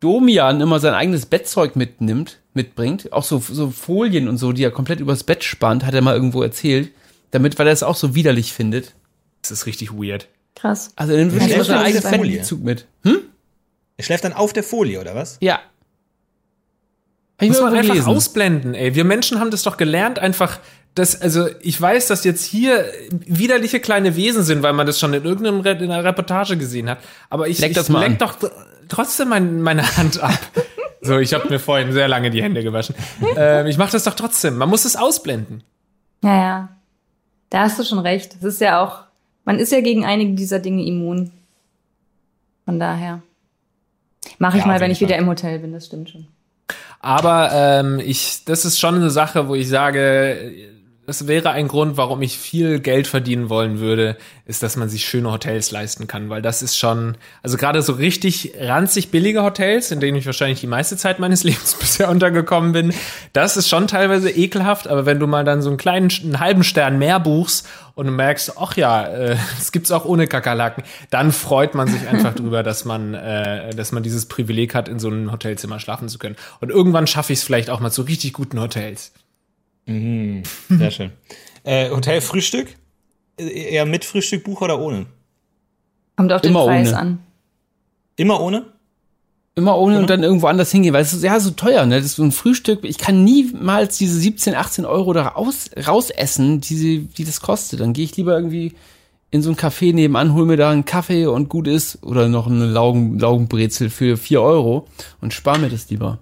[0.00, 4.70] Domian immer sein eigenes Bettzeug mitnimmt, mitbringt, auch so, so Folien und so, die er
[4.70, 6.90] komplett übers Bett spannt, hat er mal irgendwo erzählt,
[7.32, 8.94] damit, weil er es auch so widerlich findet.
[9.42, 10.28] das ist richtig weird.
[10.54, 10.92] Krass.
[10.96, 12.02] Also dann würde Ja, ich sein er eigenes?
[12.10, 12.86] Bettbezug mit.
[13.96, 15.36] Er schläft dann auf der Folie, oder was?
[15.40, 15.60] Ja.
[17.40, 18.94] Ich Muss mal man einfach ausblenden, ey.
[18.94, 20.58] Wir Menschen haben das doch gelernt, einfach,
[20.94, 25.14] dass, also ich weiß, dass jetzt hier widerliche kleine Wesen sind, weil man das schon
[25.14, 26.98] in irgendeinem Re in einer Reportage gesehen hat.
[27.30, 28.36] Aber ich, Leck ich das mal leck doch
[28.88, 30.38] trotzdem mein, meine Hand ab.
[31.00, 32.94] so, ich habe mir vorhin sehr lange die Hände gewaschen.
[33.36, 34.56] ähm, ich mache das doch trotzdem.
[34.56, 35.62] Man muss es ausblenden.
[36.22, 36.68] Ja, ja.
[37.48, 38.34] Da hast du schon recht.
[38.34, 39.04] Das ist ja auch,
[39.44, 41.32] man ist ja gegen einige dieser Dinge immun.
[42.64, 43.22] Von daher.
[44.38, 46.26] Mache ich Ja, mal, wenn ich wieder im Hotel bin, das stimmt schon.
[47.00, 50.52] Aber ähm, ich, das ist schon eine Sache, wo ich sage,
[51.10, 55.08] das wäre ein Grund, warum ich viel Geld verdienen wollen würde, ist, dass man sich
[55.08, 59.90] schöne Hotels leisten kann, weil das ist schon, also gerade so richtig ranzig billige Hotels,
[59.90, 62.94] in denen ich wahrscheinlich die meiste Zeit meines Lebens bisher untergekommen bin,
[63.32, 66.62] das ist schon teilweise ekelhaft, aber wenn du mal dann so einen kleinen, einen halben
[66.62, 71.32] Stern mehr buchst und du merkst, ach ja, äh, das gibt's auch ohne Kakerlaken, dann
[71.32, 75.08] freut man sich einfach drüber, dass man, äh, dass man dieses Privileg hat, in so
[75.08, 76.36] einem Hotelzimmer schlafen zu können.
[76.60, 79.10] Und irgendwann schaffe ich es vielleicht auch mal zu richtig guten Hotels.
[79.86, 81.10] Sehr schön.
[81.64, 82.68] Äh, Hotelfrühstück?
[83.38, 85.06] Äh, Eher mit Frühstück, oder ohne?
[86.16, 86.98] Kommt auf den Immer Preis ohne.
[86.98, 87.18] an.
[88.16, 88.66] Immer ohne?
[89.56, 90.02] Immer ohne Oder?
[90.02, 91.96] und dann irgendwo anders hingehen, weil es ist ja so teuer, ne?
[91.96, 92.84] Das ist so ein Frühstück.
[92.84, 97.80] Ich kann niemals diese 17, 18 Euro da raus, rausessen, die, sie- die das kostet.
[97.80, 98.74] Dann gehe ich lieber irgendwie
[99.32, 102.46] in so ein Café nebenan, hol mir da einen Kaffee und gut ist oder noch
[102.46, 104.86] eine Laugen, Laugenbrezel für 4 Euro
[105.20, 106.18] und spare mir das lieber.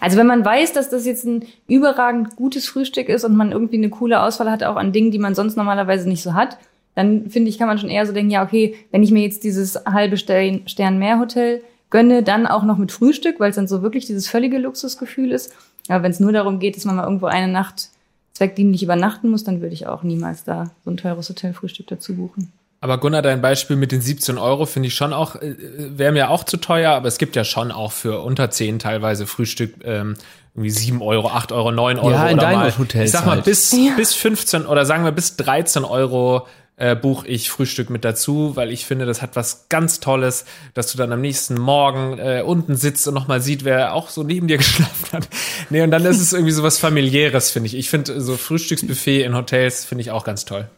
[0.00, 3.78] Also wenn man weiß, dass das jetzt ein überragend gutes Frühstück ist und man irgendwie
[3.78, 6.58] eine coole Auswahl hat, auch an Dingen, die man sonst normalerweise nicht so hat,
[6.94, 9.44] dann finde ich, kann man schon eher so denken, ja, okay, wenn ich mir jetzt
[9.44, 13.82] dieses halbe Stern, mehr Hotel gönne, dann auch noch mit Frühstück, weil es dann so
[13.82, 15.54] wirklich dieses völlige Luxusgefühl ist.
[15.88, 17.90] Aber wenn es nur darum geht, dass man mal irgendwo eine Nacht
[18.32, 22.52] zweckdienlich übernachten muss, dann würde ich auch niemals da so ein teures Hotelfrühstück dazu buchen.
[22.80, 26.30] Aber Gunnar, dein Beispiel mit den 17 Euro finde ich schon auch, äh, wäre mir
[26.30, 30.14] auch zu teuer, aber es gibt ja schon auch für unter 10 teilweise Frühstück ähm,
[30.54, 33.26] irgendwie 7 Euro, 8 Euro, 9 Euro Ja, in oder deinen mal, Hotels ich sag
[33.26, 33.44] mal halt.
[33.44, 33.94] bis, Ja.
[33.96, 38.70] bis 15 oder sagen wir bis 13 Euro äh, buche ich Frühstück mit dazu, weil
[38.70, 42.76] ich finde, das hat was ganz Tolles, dass du dann am nächsten Morgen äh, unten
[42.76, 45.28] sitzt und nochmal sieht, wer auch so neben dir geschlafen hat.
[45.70, 47.74] Nee, und dann ist es irgendwie so was familiäres, finde ich.
[47.76, 50.68] Ich finde so Frühstücksbuffet in Hotels finde ich auch ganz toll.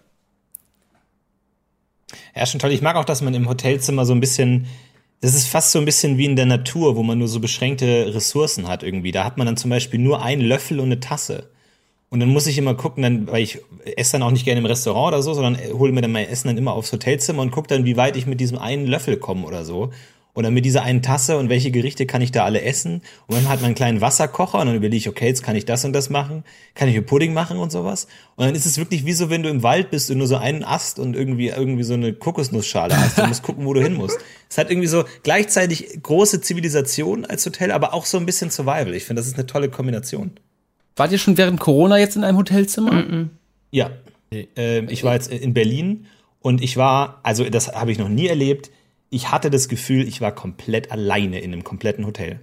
[2.35, 2.73] Ja, schon toll.
[2.73, 4.67] Ich mag auch, dass man im Hotelzimmer so ein bisschen,
[5.21, 8.15] das ist fast so ein bisschen wie in der Natur, wo man nur so beschränkte
[8.15, 9.13] Ressourcen hat irgendwie.
[9.13, 11.51] Da hat man dann zum Beispiel nur einen Löffel und eine Tasse.
[12.09, 13.61] Und dann muss ich immer gucken, dann, weil ich
[13.97, 16.49] esse dann auch nicht gerne im Restaurant oder so, sondern hole mir dann mein Essen
[16.49, 19.47] dann immer aufs Hotelzimmer und gucke dann, wie weit ich mit diesem einen Löffel komme
[19.47, 19.91] oder so.
[20.35, 23.03] Oder mit dieser einen Tasse und welche Gerichte kann ich da alle essen.
[23.27, 25.65] Und dann hat man einen kleinen Wasserkocher und dann überlege ich, okay, jetzt kann ich
[25.65, 26.45] das und das machen.
[26.75, 28.07] Kann ich hier Pudding machen und sowas.
[28.37, 30.37] Und dann ist es wirklich wie so, wenn du im Wald bist und nur so
[30.37, 33.19] einen Ast und irgendwie, irgendwie so eine Kokosnussschale hast.
[33.19, 34.19] Du musst gucken, wo du hin musst.
[34.49, 38.95] Es hat irgendwie so gleichzeitig große Zivilisation als Hotel, aber auch so ein bisschen Survival.
[38.95, 40.33] Ich finde, das ist eine tolle Kombination.
[40.97, 43.29] Wart ihr schon während Corona jetzt in einem Hotelzimmer?
[43.71, 43.91] Ja.
[44.33, 46.07] Ähm, ich war jetzt in Berlin
[46.41, 48.71] und ich war, also das habe ich noch nie erlebt,
[49.11, 52.41] ich hatte das Gefühl, ich war komplett alleine in einem kompletten Hotel.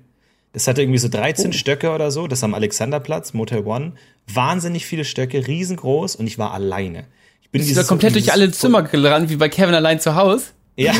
[0.53, 3.93] Das hatte irgendwie so 13 Stöcke oder so, das am Alexanderplatz, Motel One.
[4.32, 7.05] Wahnsinnig viele Stöcke, riesengroß und ich war alleine.
[7.41, 10.47] Ich bin Bist du komplett durch alle Zimmer gerannt, wie bei Kevin allein zu Hause?
[10.76, 10.93] Ja.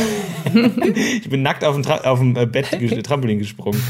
[0.53, 2.68] ich bin nackt auf dem, Tra auf dem äh, Bett
[3.03, 3.82] Trampolin gesprungen.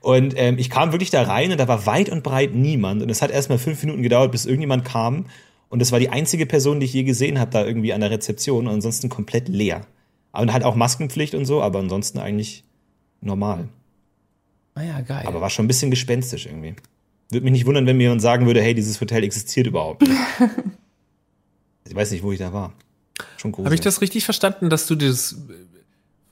[0.00, 3.02] Und ähm, ich kam wirklich da rein und da war weit und breit niemand.
[3.02, 5.26] Und es hat erstmal fünf Minuten gedauert, bis irgendjemand kam.
[5.68, 8.10] Und das war die einzige Person, die ich je gesehen habe, da irgendwie an der
[8.10, 8.66] Rezeption.
[8.66, 9.86] Und ansonsten komplett leer.
[10.32, 12.64] Und halt auch Maskenpflicht und so, aber ansonsten eigentlich
[13.20, 13.68] normal.
[14.74, 15.24] Ah ja, geil.
[15.26, 16.74] Aber war schon ein bisschen gespenstisch irgendwie.
[17.30, 20.12] Würde mich nicht wundern, wenn mir jemand sagen würde, hey, dieses Hotel existiert überhaupt nicht.
[21.88, 22.72] ich weiß nicht, wo ich da war.
[23.36, 23.66] Schon gruselig.
[23.66, 25.36] Habe ich das richtig verstanden, dass du das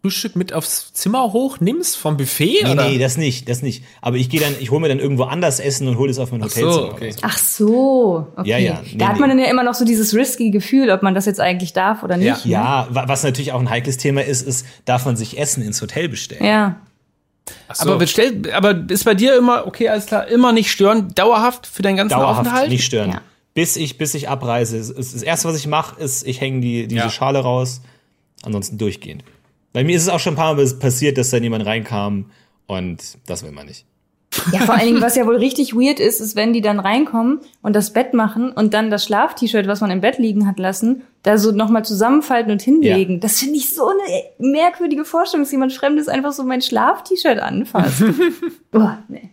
[0.01, 2.61] Frühstück mit aufs Zimmer hochnimmst vom Buffet?
[2.65, 2.89] Nee, oder?
[2.89, 3.83] nee, das nicht, das nicht.
[4.01, 6.31] Aber ich gehe dann, ich hole mir dann irgendwo anders Essen und hole es auf
[6.31, 6.93] mein Ach so, Hotelzimmer.
[6.93, 7.11] okay.
[7.13, 7.19] so.
[7.23, 8.49] Ach so, okay.
[8.51, 9.21] Ja, ja, nee, da hat nee.
[9.21, 12.03] man dann ja immer noch so dieses risky Gefühl, ob man das jetzt eigentlich darf
[12.05, 12.47] oder nicht.
[12.47, 12.53] ne?
[12.53, 15.83] Ja, wa- was natürlich auch ein heikles Thema ist, ist, darf man sich Essen ins
[15.83, 16.45] Hotel bestellen?
[16.45, 16.77] Ja.
[17.73, 17.83] So.
[17.91, 21.83] aber, bestell, aber ist bei dir immer, okay, alles klar, immer nicht stören, dauerhaft für
[21.83, 22.69] deinen ganzen Dauerhaft Aufenthalt?
[22.71, 23.11] nicht stören.
[23.13, 23.21] Ja.
[23.55, 24.79] Bis ich, bis ich abreise.
[24.95, 27.11] Das erste, was ich mache, ist, ich hänge die, diese Ja.
[27.11, 27.81] Schale raus.
[28.43, 29.25] Ansonsten durchgehend.
[29.73, 32.31] Bei mir ist es auch schon ein paar Mal passiert, dass dann jemand reinkam
[32.67, 33.85] und das will man nicht.
[34.53, 37.41] Ja, vor allen Dingen, was ja wohl richtig weird ist, ist, wenn die dann reinkommen
[37.63, 41.03] und das Bett machen und dann das Schlaf-T-Shirt, was man im Bett liegen hat lassen,
[41.23, 43.21] da so nochmal zusammenfalten und hinlegen.
[43.21, 48.05] Das finde ich so eine merkwürdige Vorstellung, dass jemand Fremdes einfach so mein Schlaf-T-Shirt anfasst.
[48.73, 49.31] oh, nee.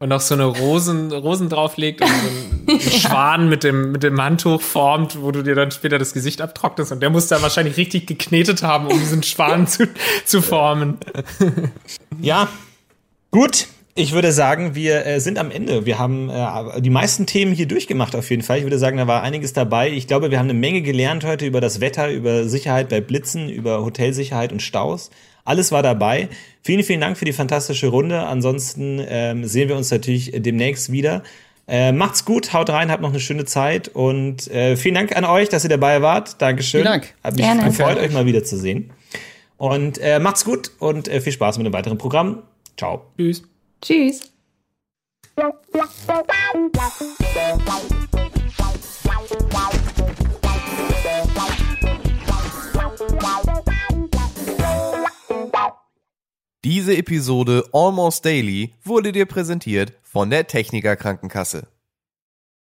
[0.00, 4.02] Und noch so eine Rosen, Rosen drauflegt und so einen, einen Schwan mit dem, mit
[4.02, 6.90] dem Handtuch formt, wo du dir dann später das Gesicht abtrocknest.
[6.90, 9.86] Und der muss da wahrscheinlich richtig geknetet haben, um diesen Schwan zu,
[10.24, 10.96] zu formen.
[12.18, 12.48] Ja,
[13.30, 13.66] gut.
[13.94, 15.84] Ich würde sagen, wir äh, sind am Ende.
[15.84, 18.58] Wir haben äh, die meisten Themen hier durchgemacht auf jeden Fall.
[18.58, 19.90] Ich würde sagen, da war einiges dabei.
[19.90, 23.50] Ich glaube, wir haben eine Menge gelernt heute über das Wetter, über Sicherheit bei Blitzen,
[23.50, 25.10] über Hotelsicherheit und Staus.
[25.50, 26.28] Alles war dabei.
[26.62, 28.20] Vielen, vielen Dank für die fantastische Runde.
[28.20, 31.24] Ansonsten ähm, sehen wir uns natürlich demnächst wieder.
[31.66, 35.24] Äh, macht's gut, haut rein, habt noch eine schöne Zeit und äh, vielen Dank an
[35.24, 36.40] euch, dass ihr dabei wart.
[36.40, 36.82] Dankeschön.
[36.82, 37.14] Vielen Dank.
[37.24, 37.64] Hat mich Gerne.
[37.64, 38.92] gefreut, euch mal wiederzusehen.
[39.56, 42.44] Und äh, macht's gut und äh, viel Spaß mit dem weiteren Programm.
[42.76, 43.06] Ciao.
[43.16, 43.42] Tschüss.
[43.82, 44.30] Tschüss.
[56.62, 61.68] Diese Episode Almost Daily wurde dir präsentiert von der Techniker Krankenkasse.